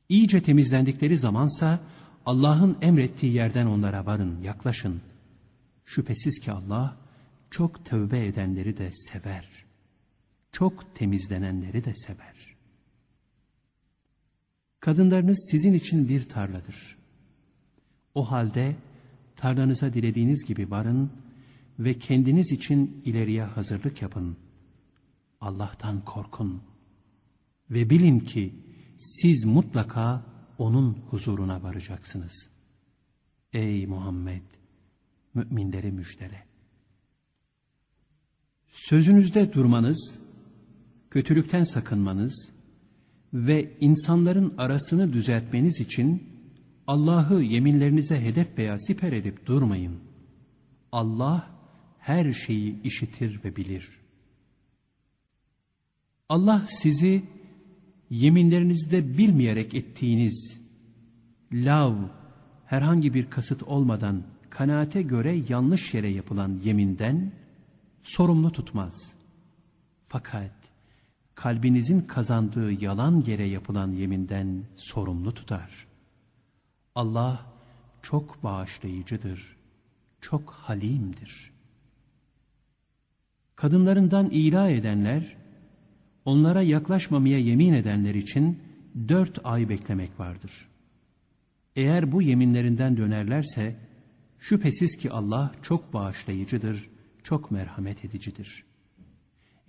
İyice 0.09 0.43
temizlendikleri 0.43 1.17
zamansa 1.17 1.79
Allah'ın 2.25 2.77
emrettiği 2.81 3.33
yerden 3.33 3.65
onlara 3.65 4.05
varın, 4.05 4.41
yaklaşın. 4.41 5.01
Şüphesiz 5.85 6.39
ki 6.39 6.51
Allah 6.51 6.97
çok 7.49 7.85
tövbe 7.85 8.25
edenleri 8.25 8.77
de 8.77 8.89
sever. 8.91 9.68
Çok 10.51 10.95
temizlenenleri 10.95 11.85
de 11.85 11.95
sever. 11.95 12.55
Kadınlarınız 14.79 15.47
sizin 15.51 15.73
için 15.73 16.09
bir 16.09 16.29
tarladır. 16.29 16.97
O 18.15 18.31
halde 18.31 18.75
tarlanıza 19.35 19.93
dilediğiniz 19.93 20.45
gibi 20.45 20.71
varın 20.71 21.11
ve 21.79 21.99
kendiniz 21.99 22.51
için 22.51 23.01
ileriye 23.05 23.43
hazırlık 23.43 24.01
yapın. 24.01 24.37
Allah'tan 25.41 26.05
korkun 26.05 26.61
ve 27.69 27.89
bilin 27.89 28.19
ki 28.19 28.55
siz 28.97 29.45
mutlaka 29.45 30.25
onun 30.57 30.93
huzuruna 31.09 31.63
varacaksınız. 31.63 32.49
Ey 33.53 33.87
Muhammed! 33.87 34.41
Müminleri 35.33 35.91
müjdele. 35.91 36.45
Sözünüzde 38.71 39.53
durmanız, 39.53 40.19
kötülükten 41.11 41.63
sakınmanız 41.63 42.51
ve 43.33 43.77
insanların 43.79 44.53
arasını 44.57 45.13
düzeltmeniz 45.13 45.81
için 45.81 46.29
Allah'ı 46.87 47.43
yeminlerinize 47.43 48.21
hedef 48.21 48.57
veya 48.57 48.79
siper 48.79 49.11
edip 49.11 49.45
durmayın. 49.45 49.99
Allah 50.91 51.51
her 51.99 52.31
şeyi 52.31 52.81
işitir 52.83 53.43
ve 53.43 53.55
bilir. 53.55 53.89
Allah 56.29 56.65
sizi 56.67 57.23
yeminlerinizde 58.09 59.17
bilmeyerek 59.17 59.75
ettiğiniz 59.75 60.59
lav, 61.53 61.95
herhangi 62.65 63.13
bir 63.13 63.29
kasıt 63.29 63.63
olmadan 63.63 64.23
kanaate 64.49 65.01
göre 65.01 65.43
yanlış 65.49 65.93
yere 65.93 66.09
yapılan 66.09 66.59
yeminden 66.63 67.31
sorumlu 68.03 68.51
tutmaz. 68.51 69.15
Fakat 70.07 70.68
kalbinizin 71.39 72.01
kazandığı 72.01 72.71
yalan 72.71 73.23
yere 73.27 73.47
yapılan 73.47 73.91
yeminden 73.91 74.63
sorumlu 74.75 75.33
tutar. 75.33 75.87
Allah 76.95 77.45
çok 78.01 78.43
bağışlayıcıdır, 78.43 79.57
çok 80.21 80.49
halimdir. 80.49 81.51
Kadınlarından 83.55 84.29
ila 84.29 84.69
edenler, 84.69 85.37
onlara 86.25 86.61
yaklaşmamaya 86.61 87.39
yemin 87.39 87.73
edenler 87.73 88.15
için 88.15 88.59
dört 89.07 89.39
ay 89.43 89.69
beklemek 89.69 90.19
vardır. 90.19 90.67
Eğer 91.75 92.11
bu 92.11 92.21
yeminlerinden 92.21 92.97
dönerlerse, 92.97 93.75
şüphesiz 94.39 94.97
ki 94.97 95.11
Allah 95.11 95.51
çok 95.61 95.93
bağışlayıcıdır, 95.93 96.89
çok 97.23 97.51
merhamet 97.51 98.05
edicidir. 98.05 98.68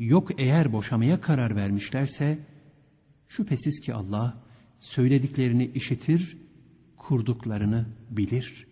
Yok 0.00 0.40
eğer 0.40 0.72
boşamaya 0.72 1.20
karar 1.20 1.56
vermişlerse, 1.56 2.38
şüphesiz 3.28 3.80
ki 3.80 3.94
Allah 3.94 4.42
söylediklerini 4.80 5.66
işitir, 5.66 6.38
kurduklarını 6.96 7.86
bilir. 8.10 8.66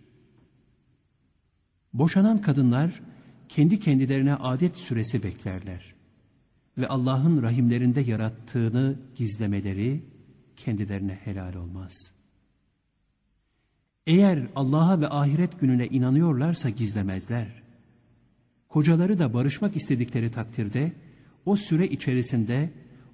Boşanan 1.92 2.40
kadınlar 2.40 3.00
kendi 3.48 3.80
kendilerine 3.80 4.34
adet 4.34 4.76
süresi 4.76 5.22
beklerler 5.22 5.94
ve 6.78 6.88
Allah'ın 6.88 7.42
rahimlerinde 7.42 8.00
yarattığını 8.00 8.98
gizlemeleri 9.16 10.04
kendilerine 10.56 11.14
helal 11.24 11.54
olmaz. 11.54 12.12
Eğer 14.06 14.48
Allah'a 14.56 15.00
ve 15.00 15.08
ahiret 15.08 15.60
gününe 15.60 15.86
inanıyorlarsa 15.86 16.70
gizlemezler. 16.70 17.62
Kocaları 18.68 19.18
da 19.18 19.34
barışmak 19.34 19.76
istedikleri 19.76 20.30
takdirde 20.30 20.92
o 21.48 21.56
süre 21.56 21.88
içerisinde 21.88 22.70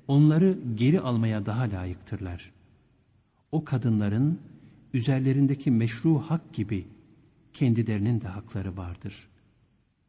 onları 0.08 0.58
geri 0.74 1.00
almaya 1.00 1.46
daha 1.46 1.62
layıktırlar. 1.62 2.52
O 3.52 3.64
kadınların 3.64 4.40
üzerlerindeki 4.94 5.70
meşru 5.70 6.18
hak 6.18 6.52
gibi 6.52 6.88
kendilerinin 7.52 8.20
de 8.20 8.28
hakları 8.28 8.76
vardır. 8.76 9.28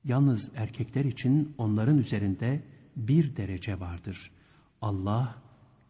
Yalnız 0.04 0.52
erkekler 0.56 1.06
için 1.06 1.54
onların 1.58 1.98
üzerinde 1.98 2.64
bir 2.96 3.36
derece 3.36 3.80
vardır. 3.80 4.32
Allah 4.82 5.42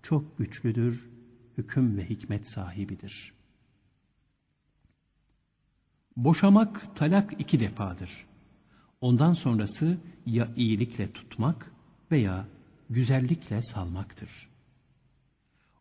çok 0.01 0.37
güçlüdür, 0.37 1.09
hüküm 1.57 1.97
ve 1.97 2.09
hikmet 2.09 2.49
sahibidir. 2.49 3.33
Boşamak 6.17 6.95
talak 6.95 7.33
iki 7.39 7.59
defadır. 7.59 8.25
Ondan 9.01 9.33
sonrası 9.33 9.97
ya 10.25 10.53
iyilikle 10.55 11.11
tutmak 11.11 11.74
veya 12.11 12.47
güzellikle 12.89 13.61
salmaktır. 13.61 14.49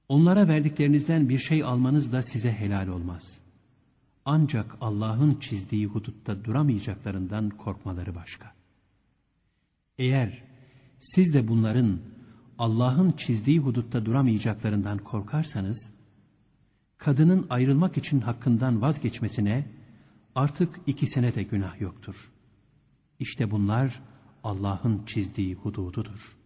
Onlara 0.09 0.49
verdiklerinizden 0.49 1.29
bir 1.29 1.39
şey 1.39 1.65
almanız 1.65 2.13
da 2.13 2.23
size 2.23 2.53
helal 2.53 2.89
olmaz. 2.89 3.41
Ancak 4.25 4.77
Allah'ın 4.81 5.35
çizdiği 5.35 5.87
hudutta 5.87 6.45
duramayacaklarından 6.45 7.51
korkmaları 7.51 8.15
başka. 8.15 8.55
Eğer 9.99 10.43
siz 10.99 11.35
de 11.35 11.49
bunların 11.49 12.01
Allah'ın 12.59 13.13
çizdiği 13.13 13.59
hudutta 13.59 14.07
duramayacaklarından 14.07 14.99
korkarsanız, 14.99 15.93
kadının 16.99 17.47
ayrılmak 17.51 17.97
için 17.97 18.21
hakkından 18.21 18.83
vazgeçmesine 18.83 19.67
artık 20.35 20.81
ikisine 20.87 21.35
de 21.35 21.43
günah 21.43 21.81
yoktur. 21.81 22.33
İşte 23.19 23.51
bunlar 23.51 24.03
Allah'ın 24.45 25.03
çizdiği 25.07 25.55
hudududur. 25.55 26.37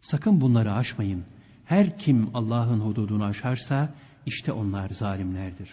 Sakın 0.00 0.40
bunları 0.40 0.72
aşmayın. 0.72 1.24
Her 1.64 1.98
kim 1.98 2.36
Allah'ın 2.36 2.80
hududunu 2.80 3.24
aşarsa 3.24 3.94
işte 4.26 4.52
onlar 4.52 4.88
zalimlerdir. 4.88 5.70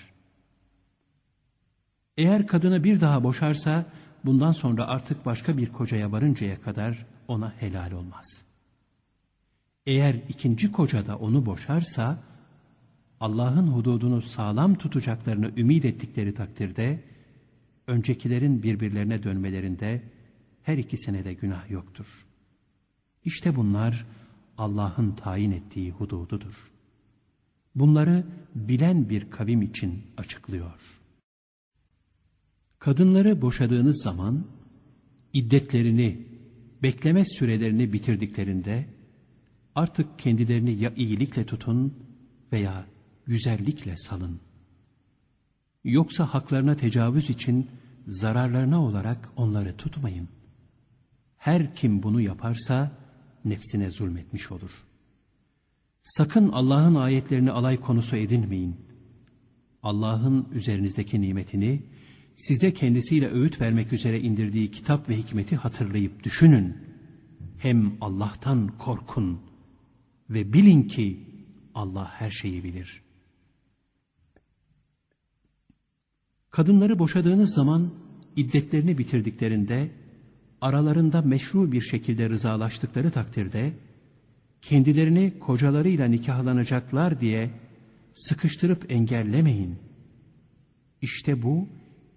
Eğer 2.18 2.48
kadını 2.48 2.84
bir 2.84 3.02
daha 3.02 3.24
boşarsa 3.24 3.86
bundan 4.26 4.52
sonra 4.52 4.88
artık 4.88 5.26
başka 5.26 5.58
bir 5.58 5.72
kocaya 5.72 6.12
varıncaya 6.12 6.62
kadar 6.62 7.06
ona 7.28 7.54
helal 7.60 7.92
olmaz. 7.92 8.44
Eğer 9.86 10.16
ikinci 10.30 10.72
koca 10.72 11.06
da 11.06 11.18
onu 11.18 11.46
boşarsa 11.46 12.18
Allah'ın 13.20 13.68
hududunu 13.68 14.22
sağlam 14.22 14.76
tutacaklarını 14.76 15.52
ümit 15.58 15.86
ettikleri 15.86 16.34
takdirde 16.34 17.04
öncekilerin 17.88 18.64
birbirlerine 18.64 19.24
dönmelerinde 19.24 20.02
her 20.64 20.78
ikisine 20.78 21.26
de 21.26 21.34
günah 21.34 21.72
yoktur. 21.72 22.26
İşte 23.26 23.56
bunlar 23.56 24.06
Allah'ın 24.58 25.12
tayin 25.12 25.52
ettiği 25.52 25.92
hudududur. 25.92 26.72
Bunları 27.76 28.26
bilen 28.56 29.10
bir 29.10 29.30
kavim 29.30 29.62
için 29.62 30.04
açıklıyor. 30.18 31.02
Kadınları 32.80 33.42
boşadığınız 33.42 34.04
zaman 34.04 34.46
iddetlerini, 35.34 36.28
bekleme 36.84 37.26
sürelerini 37.26 37.94
bitirdiklerinde 37.94 38.86
artık 39.76 40.20
kendilerini 40.20 40.74
ya 40.74 40.94
iyilikle 40.96 41.46
tutun 41.46 41.94
veya 42.52 42.86
güzellikle 43.26 43.98
salın. 43.98 44.40
Yoksa 45.84 46.26
haklarına 46.26 46.76
tecavüz 46.76 47.30
için 47.30 47.70
zararlarına 48.08 48.84
olarak 48.84 49.30
onları 49.36 49.78
tutmayın. 49.78 50.30
Her 51.42 51.76
kim 51.76 52.04
bunu 52.04 52.22
yaparsa 52.22 52.92
nefsine 53.46 53.90
zulmetmiş 53.90 54.52
olur. 54.52 54.84
Sakın 56.04 56.50
Allah'ın 56.50 56.96
ayetlerini 56.96 57.52
alay 57.52 57.80
konusu 57.80 58.16
edinmeyin. 58.16 58.76
Allah'ın 59.84 60.48
üzerinizdeki 60.54 61.22
nimetini, 61.22 61.84
size 62.36 62.74
kendisiyle 62.74 63.32
öğüt 63.32 63.62
vermek 63.62 63.94
üzere 63.94 64.20
indirdiği 64.20 64.72
kitap 64.72 65.10
ve 65.10 65.18
hikmeti 65.18 65.56
hatırlayıp 65.56 66.24
düşünün. 66.24 66.78
Hem 67.58 67.98
Allah'tan 68.02 68.78
korkun 68.78 69.42
ve 70.30 70.54
bilin 70.54 70.84
ki 70.84 71.20
Allah 71.76 72.12
her 72.14 72.30
şeyi 72.30 72.64
bilir. 72.64 73.02
Kadınları 76.50 77.00
boşadığınız 77.00 77.54
zaman 77.54 77.94
iddetlerini 78.36 78.98
bitirdiklerinde 78.98 80.01
aralarında 80.62 81.22
meşru 81.22 81.72
bir 81.72 81.82
şekilde 81.82 82.30
rızalaştıkları 82.30 83.12
takdirde 83.12 83.74
kendilerini 84.62 85.40
kocalarıyla 85.40 86.08
nikahlanacaklar 86.08 87.22
diye 87.22 87.52
sıkıştırıp 88.14 88.92
engellemeyin. 88.92 89.76
İşte 91.02 91.44
bu 91.44 91.68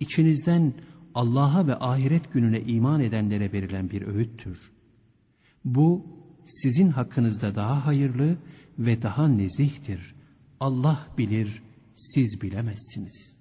içinizden 0.00 0.72
Allah'a 1.14 1.66
ve 1.66 1.76
ahiret 1.76 2.32
gününe 2.32 2.60
iman 2.60 3.00
edenlere 3.00 3.52
verilen 3.52 3.90
bir 3.90 4.02
öğüttür. 4.02 4.72
Bu 5.64 6.06
sizin 6.46 6.88
hakkınızda 6.88 7.54
daha 7.54 7.86
hayırlı 7.86 8.36
ve 8.78 9.02
daha 9.02 9.28
nezihtir. 9.28 10.14
Allah 10.60 11.08
bilir, 11.18 11.62
siz 11.94 12.42
bilemezsiniz. 12.42 13.36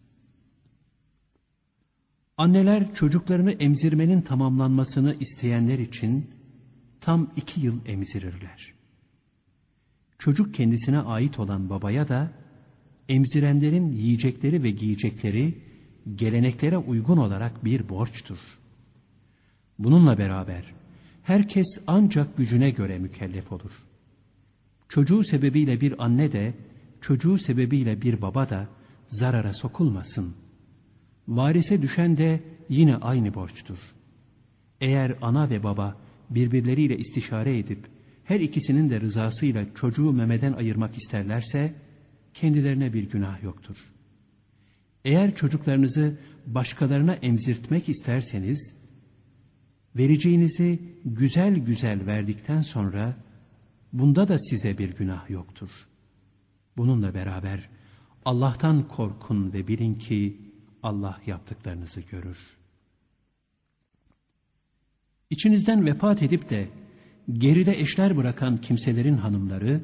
Anneler 2.37 2.93
çocuklarını 2.93 3.51
emzirmenin 3.51 4.21
tamamlanmasını 4.21 5.15
isteyenler 5.19 5.79
için 5.79 6.29
tam 7.01 7.31
iki 7.35 7.61
yıl 7.61 7.85
emzirirler. 7.85 8.73
Çocuk 10.17 10.53
kendisine 10.53 10.99
ait 10.99 11.39
olan 11.39 11.69
babaya 11.69 12.07
da 12.07 12.31
emzirenlerin 13.09 13.91
yiyecekleri 13.91 14.63
ve 14.63 14.71
giyecekleri 14.71 15.61
geleneklere 16.15 16.77
uygun 16.77 17.17
olarak 17.17 17.65
bir 17.65 17.89
borçtur. 17.89 18.39
Bununla 19.79 20.17
beraber 20.17 20.73
herkes 21.23 21.77
ancak 21.87 22.37
gücüne 22.37 22.69
göre 22.69 22.99
mükellef 22.99 23.51
olur. 23.51 23.83
Çocuğu 24.89 25.23
sebebiyle 25.23 25.81
bir 25.81 26.03
anne 26.03 26.31
de, 26.31 26.53
çocuğu 27.01 27.37
sebebiyle 27.37 28.01
bir 28.01 28.21
baba 28.21 28.49
da 28.49 28.67
zarara 29.07 29.53
sokulmasın. 29.53 30.42
Varise 31.27 31.81
düşen 31.81 32.17
de 32.17 32.43
yine 32.69 32.95
aynı 32.95 33.33
borçtur. 33.33 33.95
Eğer 34.81 35.15
ana 35.21 35.49
ve 35.49 35.63
baba 35.63 35.97
birbirleriyle 36.29 36.97
istişare 36.97 37.57
edip 37.59 37.87
her 38.23 38.39
ikisinin 38.39 38.89
de 38.89 39.01
rızasıyla 39.01 39.73
çocuğu 39.73 40.11
memeden 40.11 40.53
ayırmak 40.53 40.97
isterlerse 40.97 41.75
kendilerine 42.33 42.93
bir 42.93 43.09
günah 43.09 43.43
yoktur. 43.43 43.93
Eğer 45.05 45.35
çocuklarınızı 45.35 46.17
başkalarına 46.45 47.13
emzirtmek 47.13 47.89
isterseniz 47.89 48.75
vereceğinizi 49.95 50.79
güzel 51.05 51.55
güzel 51.55 52.05
verdikten 52.05 52.59
sonra 52.59 53.17
bunda 53.93 54.27
da 54.27 54.39
size 54.39 54.77
bir 54.77 54.89
günah 54.95 55.29
yoktur. 55.29 55.87
Bununla 56.77 57.13
beraber 57.13 57.69
Allah'tan 58.25 58.87
korkun 58.87 59.53
ve 59.53 59.67
bilin 59.67 59.95
ki 59.95 60.37
Allah 60.83 61.21
yaptıklarınızı 61.25 62.01
görür. 62.01 62.57
İçinizden 65.29 65.85
vefat 65.85 66.23
edip 66.23 66.49
de 66.49 66.69
geride 67.33 67.79
eşler 67.79 68.17
bırakan 68.17 68.57
kimselerin 68.57 69.17
hanımları 69.17 69.83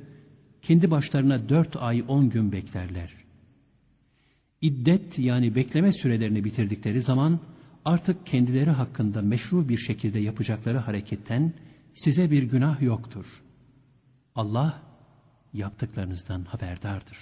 kendi 0.61 0.91
başlarına 0.91 1.49
dört 1.49 1.77
ay 1.77 2.03
on 2.07 2.29
gün 2.29 2.51
beklerler. 2.51 3.13
İddet 4.61 5.19
yani 5.19 5.55
bekleme 5.55 5.91
sürelerini 5.91 6.43
bitirdikleri 6.43 7.01
zaman 7.01 7.39
artık 7.85 8.25
kendileri 8.25 8.69
hakkında 8.69 9.21
meşru 9.21 9.69
bir 9.69 9.77
şekilde 9.77 10.19
yapacakları 10.19 10.77
hareketten 10.77 11.53
size 11.93 12.31
bir 12.31 12.43
günah 12.43 12.81
yoktur. 12.81 13.43
Allah 14.35 14.81
yaptıklarınızdan 15.53 16.43
haberdardır. 16.43 17.17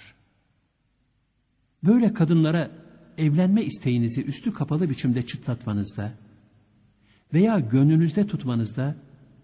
Böyle 1.84 2.14
kadınlara 2.14 2.70
evlenme 3.18 3.62
isteğinizi 3.62 4.24
üstü 4.24 4.52
kapalı 4.52 4.90
biçimde 4.90 5.26
çıtlatmanızda 5.26 6.12
veya 7.34 7.60
gönlünüzde 7.60 8.26
tutmanızda 8.26 8.96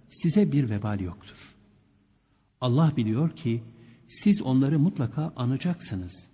size 0.09 0.53
bir 0.53 0.71
vebal 0.71 1.01
yoktur. 1.01 1.55
Allah 2.61 2.93
biliyor 2.97 3.37
ki 3.37 3.63
siz 4.07 4.43
onları 4.43 4.79
mutlaka 4.79 5.33
anacaksınız. 5.37 6.29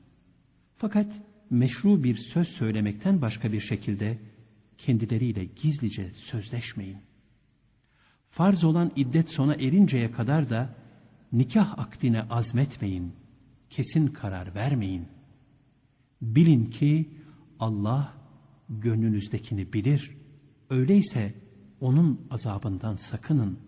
Fakat 0.76 1.20
meşru 1.50 2.04
bir 2.04 2.16
söz 2.16 2.48
söylemekten 2.48 3.22
başka 3.22 3.52
bir 3.52 3.60
şekilde 3.60 4.18
kendileriyle 4.78 5.44
gizlice 5.44 6.14
sözleşmeyin. 6.14 6.98
Farz 8.30 8.64
olan 8.64 8.92
iddet 8.96 9.30
sona 9.30 9.54
erinceye 9.54 10.12
kadar 10.12 10.50
da 10.50 10.74
nikah 11.32 11.78
akdine 11.78 12.22
azmetmeyin, 12.22 13.12
kesin 13.70 14.06
karar 14.06 14.54
vermeyin. 14.54 15.08
Bilin 16.22 16.66
ki 16.66 17.10
Allah 17.60 18.14
gönlünüzdekini 18.68 19.72
bilir. 19.72 20.16
Öyleyse 20.70 21.34
onun 21.80 22.26
azabından 22.30 22.96
sakının. 22.96 23.58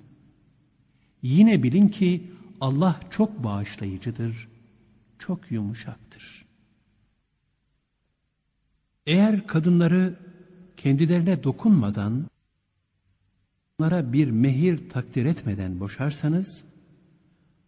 Yine 1.22 1.62
bilin 1.62 1.88
ki 1.88 2.32
Allah 2.60 3.00
çok 3.10 3.44
bağışlayıcıdır, 3.44 4.48
çok 5.18 5.50
yumuşaktır. 5.50 6.44
Eğer 9.06 9.46
kadınları 9.46 10.18
kendilerine 10.76 11.42
dokunmadan, 11.42 12.26
onlara 13.78 14.12
bir 14.12 14.30
mehir 14.30 14.88
takdir 14.88 15.24
etmeden 15.24 15.80
boşarsanız, 15.80 16.64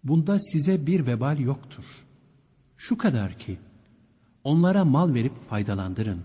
bunda 0.05 0.39
size 0.39 0.87
bir 0.87 1.07
vebal 1.07 1.39
yoktur. 1.39 1.85
Şu 2.77 2.99
kadar 2.99 3.39
ki, 3.39 3.59
onlara 4.45 4.85
mal 4.85 5.15
verip 5.15 5.49
faydalandırın. 5.49 6.23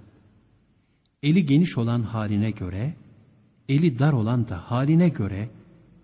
Eli 1.24 1.46
geniş 1.46 1.78
olan 1.78 2.02
haline 2.02 2.52
göre, 2.52 2.94
eli 3.70 4.00
dar 4.00 4.14
olan 4.14 4.48
da 4.48 4.72
haline 4.72 5.10
göre 5.10 5.50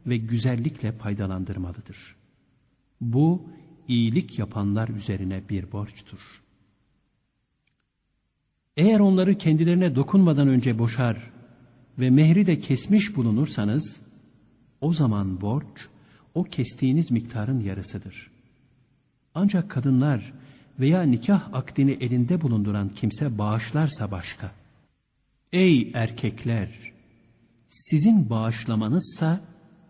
ve 0.06 0.18
güzellikle 0.18 0.92
faydalandırmalıdır. 0.92 2.16
Bu, 3.02 3.44
iyilik 3.88 4.40
yapanlar 4.40 4.90
üzerine 4.90 5.50
bir 5.50 5.72
borçtur. 5.72 6.42
Eğer 8.78 9.00
onları 9.00 9.38
kendilerine 9.38 9.96
dokunmadan 9.96 10.48
önce 10.48 10.80
boşar 10.80 11.32
ve 12.00 12.10
mehri 12.10 12.46
de 12.46 12.60
kesmiş 12.60 13.16
bulunursanız, 13.16 14.00
o 14.82 14.94
zaman 14.94 15.42
borç, 15.42 15.88
o 16.34 16.44
kestiğiniz 16.44 17.12
miktarın 17.12 17.60
yarısıdır. 17.60 18.32
Ancak 19.34 19.72
kadınlar 19.72 20.34
veya 20.80 21.02
nikah 21.02 21.54
akdini 21.54 21.92
elinde 21.92 22.42
bulunduran 22.42 22.90
kimse 22.90 23.38
bağışlarsa 23.38 24.12
başka. 24.12 24.52
Ey 25.54 25.92
erkekler! 25.94 26.70
Sizin 27.70 28.30
bağışlamanızsa 28.30 29.42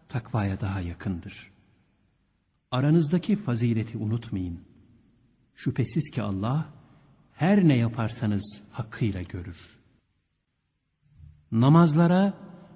takvaya 0.10 0.62
daha 0.62 0.82
yakındır. 0.82 1.52
Aranızdaki 2.72 3.36
fazileti 3.36 3.98
unutmayın. 3.98 4.60
Şüphesiz 5.56 6.10
ki 6.10 6.22
Allah 6.22 6.70
her 7.34 7.68
ne 7.68 7.78
yaparsanız 7.78 8.64
hakkıyla 8.72 9.22
görür. 9.22 9.80
Namazlara 11.52 12.34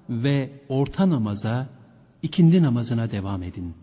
ve 0.09 0.63
orta 0.69 1.09
namaza, 1.09 1.69
ikindi 2.21 2.63
namazına 2.63 3.11
devam 3.11 3.43
edin. 3.43 3.73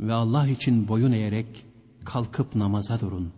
Ve 0.00 0.12
Allah 0.12 0.48
için 0.48 0.88
boyun 0.88 1.12
eğerek 1.12 1.66
kalkıp 2.04 2.54
namaza 2.54 3.00
durun. 3.00 3.32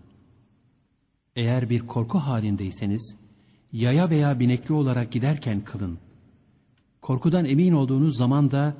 Eğer 1.36 1.70
bir 1.70 1.80
korku 1.80 2.18
halindeyseniz, 2.18 3.16
yaya 3.72 4.10
veya 4.10 4.40
binekli 4.40 4.74
olarak 4.74 5.12
giderken 5.12 5.64
kılın. 5.64 5.98
Korkudan 7.02 7.44
emin 7.44 7.72
olduğunuz 7.72 8.16
zaman 8.16 8.50
da, 8.50 8.76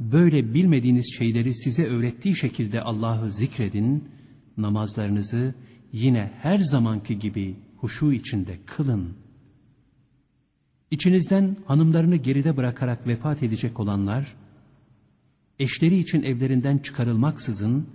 böyle 0.00 0.54
bilmediğiniz 0.54 1.14
şeyleri 1.18 1.54
size 1.54 1.86
öğrettiği 1.86 2.36
şekilde 2.36 2.82
Allah'ı 2.82 3.30
zikredin, 3.30 4.08
namazlarınızı 4.56 5.54
yine 5.92 6.32
her 6.42 6.58
zamanki 6.58 7.18
gibi 7.18 7.56
huşu 7.76 8.12
içinde 8.12 8.58
kılın. 8.66 9.14
İçinizden 10.90 11.56
hanımlarını 11.66 12.16
geride 12.16 12.56
bırakarak 12.56 13.06
vefat 13.06 13.42
edecek 13.42 13.80
olanlar, 13.80 14.36
eşleri 15.58 15.98
için 15.98 16.22
evlerinden 16.22 16.78
çıkarılmaksızın, 16.78 17.86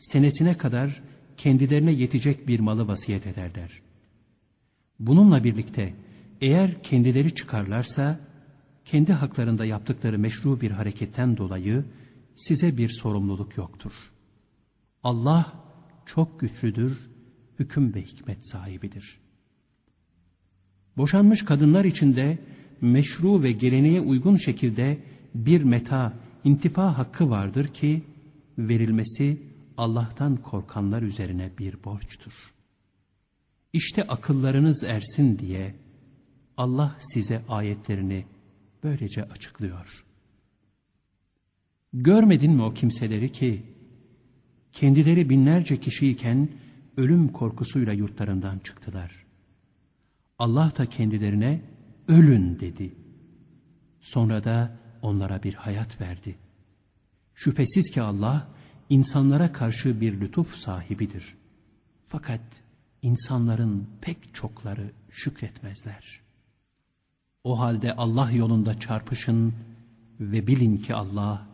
senesine 0.00 0.58
kadar 0.58 1.02
kendilerine 1.36 1.92
yetecek 1.92 2.48
bir 2.48 2.60
malı 2.60 2.88
vasiyet 2.88 3.26
ederler. 3.26 3.82
Bununla 4.98 5.44
birlikte 5.44 5.94
eğer 6.40 6.82
kendileri 6.82 7.34
çıkarlarsa, 7.34 8.20
kendi 8.84 9.12
haklarında 9.12 9.64
yaptıkları 9.64 10.18
meşru 10.18 10.60
bir 10.60 10.70
hareketten 10.70 11.36
dolayı 11.36 11.84
size 12.36 12.76
bir 12.76 12.88
sorumluluk 12.88 13.56
yoktur. 13.56 14.12
Allah 15.02 15.52
çok 16.06 16.40
güçlüdür, 16.40 17.10
hüküm 17.58 17.94
ve 17.94 18.02
hikmet 18.02 18.48
sahibidir. 18.48 19.20
Boşanmış 20.96 21.44
kadınlar 21.44 21.84
için 21.84 22.16
de 22.16 22.38
meşru 22.80 23.42
ve 23.42 23.52
geleneğe 23.52 24.00
uygun 24.00 24.36
şekilde 24.36 24.98
bir 25.34 25.62
meta, 25.62 26.14
intifa 26.44 26.98
hakkı 26.98 27.30
vardır 27.30 27.68
ki 27.68 28.02
verilmesi 28.58 29.49
Allah'tan 29.80 30.36
korkanlar 30.36 31.02
üzerine 31.02 31.50
bir 31.58 31.84
borçtur. 31.84 32.54
İşte 33.72 34.02
akıllarınız 34.02 34.84
ersin 34.84 35.38
diye 35.38 35.74
Allah 36.56 36.96
size 36.98 37.42
ayetlerini 37.48 38.26
böylece 38.82 39.24
açıklıyor. 39.24 40.04
Görmedin 41.92 42.52
mi 42.52 42.62
o 42.62 42.74
kimseleri 42.74 43.32
ki 43.32 43.62
kendileri 44.72 45.30
binlerce 45.30 45.80
kişiyken 45.80 46.48
ölüm 46.96 47.32
korkusuyla 47.32 47.92
yurtlarından 47.92 48.58
çıktılar. 48.58 49.26
Allah 50.38 50.72
da 50.78 50.86
kendilerine 50.86 51.62
ölün 52.08 52.60
dedi. 52.60 52.94
Sonra 54.00 54.44
da 54.44 54.78
onlara 55.02 55.42
bir 55.42 55.54
hayat 55.54 56.00
verdi. 56.00 56.36
Şüphesiz 57.34 57.90
ki 57.90 58.02
Allah 58.02 58.59
insanlara 58.90 59.52
karşı 59.52 60.00
bir 60.00 60.20
lütuf 60.20 60.56
sahibidir. 60.56 61.34
Fakat 62.08 62.40
insanların 63.02 63.88
pek 64.00 64.34
çokları 64.34 64.92
şükretmezler. 65.10 66.20
O 67.44 67.60
halde 67.60 67.96
Allah 67.96 68.30
yolunda 68.30 68.78
çarpışın 68.78 69.54
ve 70.20 70.46
bilin 70.46 70.76
ki 70.76 70.94
Allah 70.94 71.46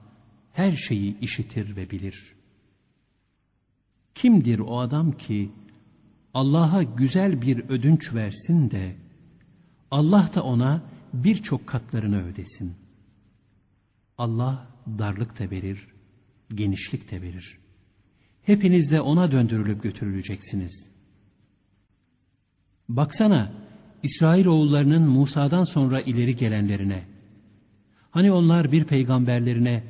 her 0.52 0.76
şeyi 0.76 1.20
işitir 1.20 1.76
ve 1.76 1.90
bilir. 1.90 2.34
Kimdir 4.14 4.58
o 4.58 4.78
adam 4.78 5.12
ki 5.12 5.50
Allah'a 6.34 6.82
güzel 6.82 7.42
bir 7.42 7.68
ödünç 7.68 8.14
versin 8.14 8.70
de 8.70 8.96
Allah 9.90 10.30
da 10.34 10.42
ona 10.42 10.82
birçok 11.12 11.66
katlarını 11.66 12.26
ödesin. 12.26 12.74
Allah 14.18 14.66
darlık 14.98 15.38
da 15.38 15.50
verir, 15.50 15.88
genişlik 16.54 17.10
de 17.10 17.22
verir. 17.22 17.58
Hepiniz 18.42 18.90
de 18.90 19.00
ona 19.00 19.32
döndürülüp 19.32 19.82
götürüleceksiniz. 19.82 20.90
Baksana 22.88 23.52
İsrail 24.02 24.46
oğullarının 24.46 25.02
Musa'dan 25.02 25.62
sonra 25.62 26.00
ileri 26.00 26.36
gelenlerine. 26.36 27.04
Hani 28.10 28.32
onlar 28.32 28.72
bir 28.72 28.84
peygamberlerine 28.84 29.84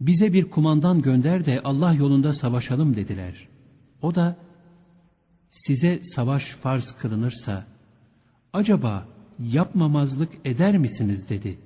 bize 0.00 0.32
bir 0.32 0.50
kumandan 0.50 1.02
gönder 1.02 1.46
de 1.46 1.60
Allah 1.64 1.92
yolunda 1.92 2.32
savaşalım 2.32 2.96
dediler. 2.96 3.48
O 4.02 4.14
da 4.14 4.36
size 5.50 6.00
savaş 6.04 6.44
farz 6.44 6.92
kılınırsa 6.92 7.66
acaba 8.52 9.08
yapmamazlık 9.38 10.32
eder 10.44 10.78
misiniz 10.78 11.28
dedi. 11.28 11.58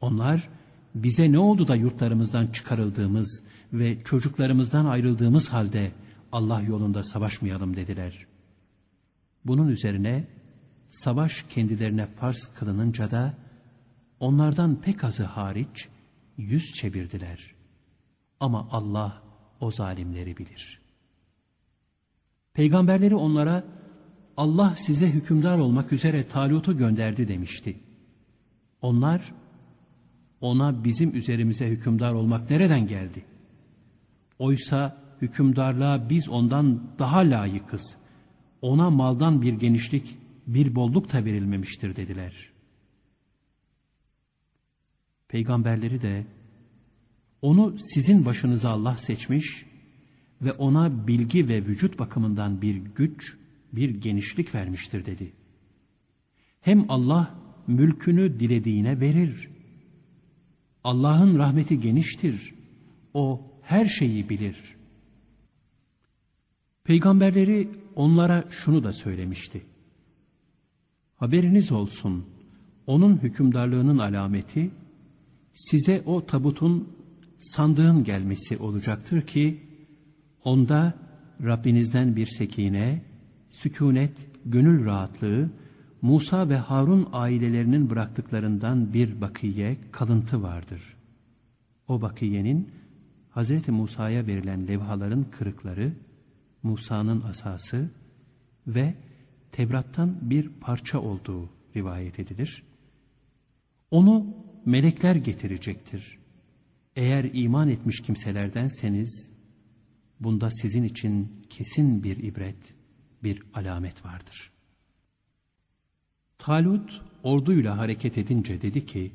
Onlar 0.00 0.48
bize 0.94 1.32
ne 1.32 1.38
oldu 1.38 1.68
da 1.68 1.76
yurtlarımızdan 1.76 2.46
çıkarıldığımız 2.46 3.44
ve 3.72 4.00
çocuklarımızdan 4.04 4.86
ayrıldığımız 4.86 5.48
halde 5.48 5.92
Allah 6.32 6.60
yolunda 6.60 7.02
savaşmayalım 7.02 7.76
dediler. 7.76 8.26
Bunun 9.44 9.68
üzerine 9.68 10.26
savaş 10.88 11.44
kendilerine 11.48 12.06
farz 12.06 12.50
kılınınca 12.54 13.10
da 13.10 13.34
onlardan 14.20 14.80
pek 14.80 15.04
azı 15.04 15.24
hariç 15.24 15.88
yüz 16.36 16.72
çevirdiler. 16.72 17.54
Ama 18.40 18.68
Allah 18.70 19.22
o 19.60 19.70
zalimleri 19.70 20.36
bilir. 20.36 20.80
Peygamberleri 22.54 23.14
onlara 23.14 23.64
Allah 24.36 24.74
size 24.76 25.10
hükümdar 25.10 25.58
olmak 25.58 25.92
üzere 25.92 26.28
Talut'u 26.28 26.78
gönderdi 26.78 27.28
demişti. 27.28 27.80
Onlar 28.82 29.32
ona 30.44 30.84
bizim 30.84 31.16
üzerimize 31.16 31.68
hükümdar 31.68 32.12
olmak 32.12 32.50
nereden 32.50 32.86
geldi? 32.86 33.24
Oysa 34.38 34.96
hükümdarlığa 35.22 36.10
biz 36.10 36.28
ondan 36.28 36.82
daha 36.98 37.18
layıkız. 37.18 37.96
Ona 38.62 38.90
maldan 38.90 39.42
bir 39.42 39.52
genişlik, 39.52 40.16
bir 40.46 40.74
bolluk 40.74 41.12
da 41.12 41.24
verilmemiştir 41.24 41.96
dediler.'' 41.96 42.54
Peygamberleri 45.34 46.02
de 46.02 46.26
onu 47.42 47.74
sizin 47.78 48.24
başınıza 48.24 48.70
Allah 48.70 48.94
seçmiş 48.94 49.66
ve 50.42 50.52
ona 50.52 51.06
bilgi 51.06 51.48
ve 51.48 51.66
vücut 51.66 51.98
bakımından 51.98 52.62
bir 52.62 52.76
güç, 52.76 53.36
bir 53.72 53.90
genişlik 53.90 54.54
vermiştir 54.54 55.06
dedi. 55.06 55.32
Hem 56.60 56.84
Allah 56.88 57.34
mülkünü 57.66 58.40
dilediğine 58.40 59.00
verir. 59.00 59.48
Allah'ın 60.84 61.38
rahmeti 61.38 61.80
geniştir. 61.80 62.54
O 63.14 63.40
her 63.62 63.84
şeyi 63.84 64.28
bilir. 64.28 64.76
Peygamberleri 66.84 67.68
onlara 67.96 68.44
şunu 68.50 68.84
da 68.84 68.92
söylemişti. 68.92 69.62
Haberiniz 71.16 71.72
olsun, 71.72 72.24
onun 72.86 73.16
hükümdarlığının 73.16 73.98
alameti, 73.98 74.70
size 75.52 76.02
o 76.06 76.26
tabutun 76.26 76.88
sandığın 77.38 78.04
gelmesi 78.04 78.56
olacaktır 78.56 79.26
ki 79.26 79.62
onda 80.44 80.94
Rabbinizden 81.42 82.16
bir 82.16 82.26
sekine, 82.26 83.04
sükunet, 83.50 84.26
gönül 84.44 84.84
rahatlığı, 84.84 85.50
Musa 86.04 86.48
ve 86.48 86.56
Harun 86.56 87.08
ailelerinin 87.12 87.90
bıraktıklarından 87.90 88.92
bir 88.92 89.20
bakiye 89.20 89.76
kalıntı 89.92 90.42
vardır. 90.42 90.96
O 91.88 92.02
bakiyenin 92.02 92.70
Hz. 93.36 93.68
Musa'ya 93.68 94.26
verilen 94.26 94.68
levhaların 94.68 95.26
kırıkları, 95.30 95.92
Musa'nın 96.62 97.20
asası 97.20 97.90
ve 98.66 98.94
Tevrat'tan 99.52 100.30
bir 100.30 100.48
parça 100.48 101.00
olduğu 101.00 101.48
rivayet 101.76 102.20
edilir. 102.20 102.62
Onu 103.90 104.26
melekler 104.64 105.16
getirecektir. 105.16 106.18
Eğer 106.96 107.30
iman 107.32 107.68
etmiş 107.68 108.00
kimselerdenseniz, 108.00 109.30
bunda 110.20 110.50
sizin 110.50 110.82
için 110.82 111.46
kesin 111.50 112.02
bir 112.02 112.16
ibret, 112.16 112.74
bir 113.22 113.42
alamet 113.54 114.04
vardır. 114.04 114.53
Talut 116.44 117.02
orduyla 117.22 117.78
hareket 117.78 118.18
edince 118.18 118.62
dedi 118.62 118.86
ki, 118.86 119.12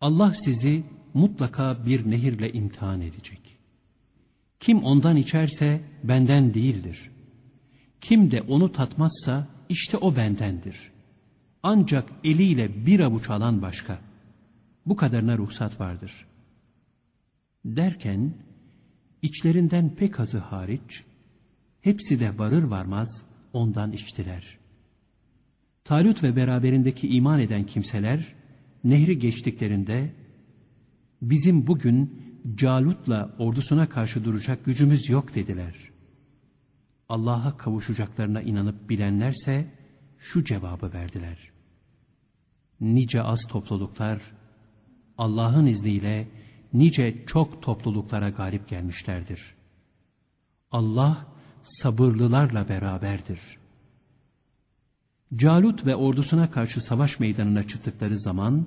Allah 0.00 0.34
sizi 0.34 0.84
mutlaka 1.14 1.86
bir 1.86 2.10
nehirle 2.10 2.52
imtihan 2.52 3.00
edecek. 3.00 3.58
Kim 4.60 4.84
ondan 4.84 5.16
içerse 5.16 5.80
benden 6.04 6.54
değildir. 6.54 7.10
Kim 8.00 8.30
de 8.30 8.42
onu 8.42 8.72
tatmazsa 8.72 9.48
işte 9.68 9.96
o 9.96 10.16
bendendir. 10.16 10.90
Ancak 11.62 12.08
eliyle 12.24 12.86
bir 12.86 13.00
avuç 13.00 13.30
alan 13.30 13.62
başka. 13.62 13.98
Bu 14.86 14.96
kadarına 14.96 15.38
ruhsat 15.38 15.80
vardır. 15.80 16.26
Derken 17.64 18.34
içlerinden 19.22 19.94
pek 19.94 20.20
azı 20.20 20.38
hariç 20.38 21.04
hepsi 21.80 22.20
de 22.20 22.38
varır 22.38 22.62
varmaz 22.62 23.26
ondan 23.52 23.92
içtiler. 23.92 24.63
Talut 25.84 26.22
ve 26.22 26.36
beraberindeki 26.36 27.08
iman 27.08 27.40
eden 27.40 27.66
kimseler 27.66 28.34
nehri 28.84 29.18
geçtiklerinde 29.18 30.14
bizim 31.22 31.66
bugün 31.66 32.22
Calut'la 32.54 33.34
ordusuna 33.38 33.88
karşı 33.88 34.24
duracak 34.24 34.64
gücümüz 34.64 35.08
yok 35.08 35.34
dediler. 35.34 35.74
Allah'a 37.08 37.56
kavuşacaklarına 37.56 38.42
inanıp 38.42 38.90
bilenlerse 38.90 39.66
şu 40.18 40.44
cevabı 40.44 40.92
verdiler. 40.92 41.38
Nice 42.80 43.22
az 43.22 43.46
topluluklar 43.48 44.22
Allah'ın 45.18 45.66
izniyle 45.66 46.28
nice 46.72 47.24
çok 47.26 47.62
topluluklara 47.62 48.28
galip 48.28 48.68
gelmişlerdir. 48.68 49.54
Allah 50.70 51.26
sabırlılarla 51.62 52.68
beraberdir. 52.68 53.40
Calut 55.34 55.86
ve 55.86 55.96
ordusuna 55.96 56.50
karşı 56.50 56.80
savaş 56.80 57.20
meydanına 57.20 57.62
çıktıkları 57.62 58.18
zaman 58.18 58.66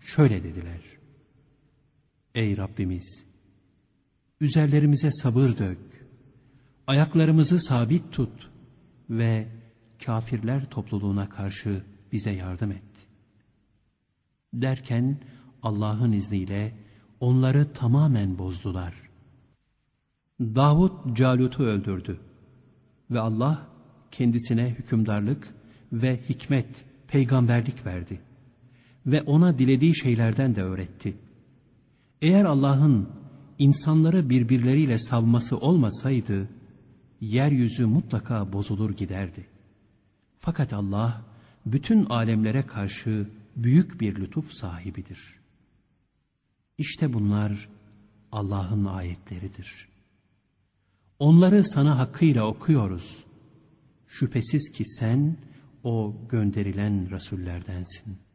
şöyle 0.00 0.42
dediler. 0.42 0.80
Ey 2.34 2.56
Rabbimiz! 2.56 3.26
Üzerlerimize 4.40 5.12
sabır 5.12 5.58
dök, 5.58 6.06
ayaklarımızı 6.86 7.60
sabit 7.60 8.12
tut 8.12 8.50
ve 9.10 9.48
kafirler 10.04 10.70
topluluğuna 10.70 11.28
karşı 11.28 11.82
bize 12.12 12.30
yardım 12.30 12.72
et. 12.72 13.08
Derken 14.52 15.18
Allah'ın 15.62 16.12
izniyle 16.12 16.74
onları 17.20 17.72
tamamen 17.72 18.38
bozdular. 18.38 18.94
Davut 20.40 21.16
Calut'u 21.16 21.62
öldürdü 21.62 22.20
ve 23.10 23.20
Allah 23.20 23.66
kendisine 24.10 24.70
hükümdarlık 24.70 25.54
ve 25.92 26.20
hikmet, 26.28 26.84
peygamberlik 27.08 27.86
verdi 27.86 28.20
ve 29.06 29.22
ona 29.22 29.58
dilediği 29.58 29.96
şeylerden 29.96 30.56
de 30.56 30.62
öğretti. 30.62 31.16
Eğer 32.22 32.44
Allah'ın 32.44 33.08
insanları 33.58 34.30
birbirleriyle 34.30 34.98
savması 34.98 35.56
olmasaydı, 35.56 36.48
yeryüzü 37.20 37.86
mutlaka 37.86 38.52
bozulur 38.52 38.90
giderdi. 38.90 39.46
Fakat 40.40 40.72
Allah, 40.72 41.22
bütün 41.66 42.04
alemlere 42.04 42.66
karşı 42.66 43.26
büyük 43.56 44.00
bir 44.00 44.16
lütuf 44.16 44.52
sahibidir. 44.52 45.34
İşte 46.78 47.12
bunlar 47.12 47.68
Allah'ın 48.32 48.84
ayetleridir. 48.84 49.88
Onları 51.18 51.64
sana 51.64 51.98
hakkıyla 51.98 52.46
okuyoruz. 52.46 53.24
Şüphesiz 54.08 54.72
ki 54.72 54.84
sen 54.84 55.36
o 55.88 56.14
gönderilen 56.28 57.10
rasullerdensin.'' 57.10 58.27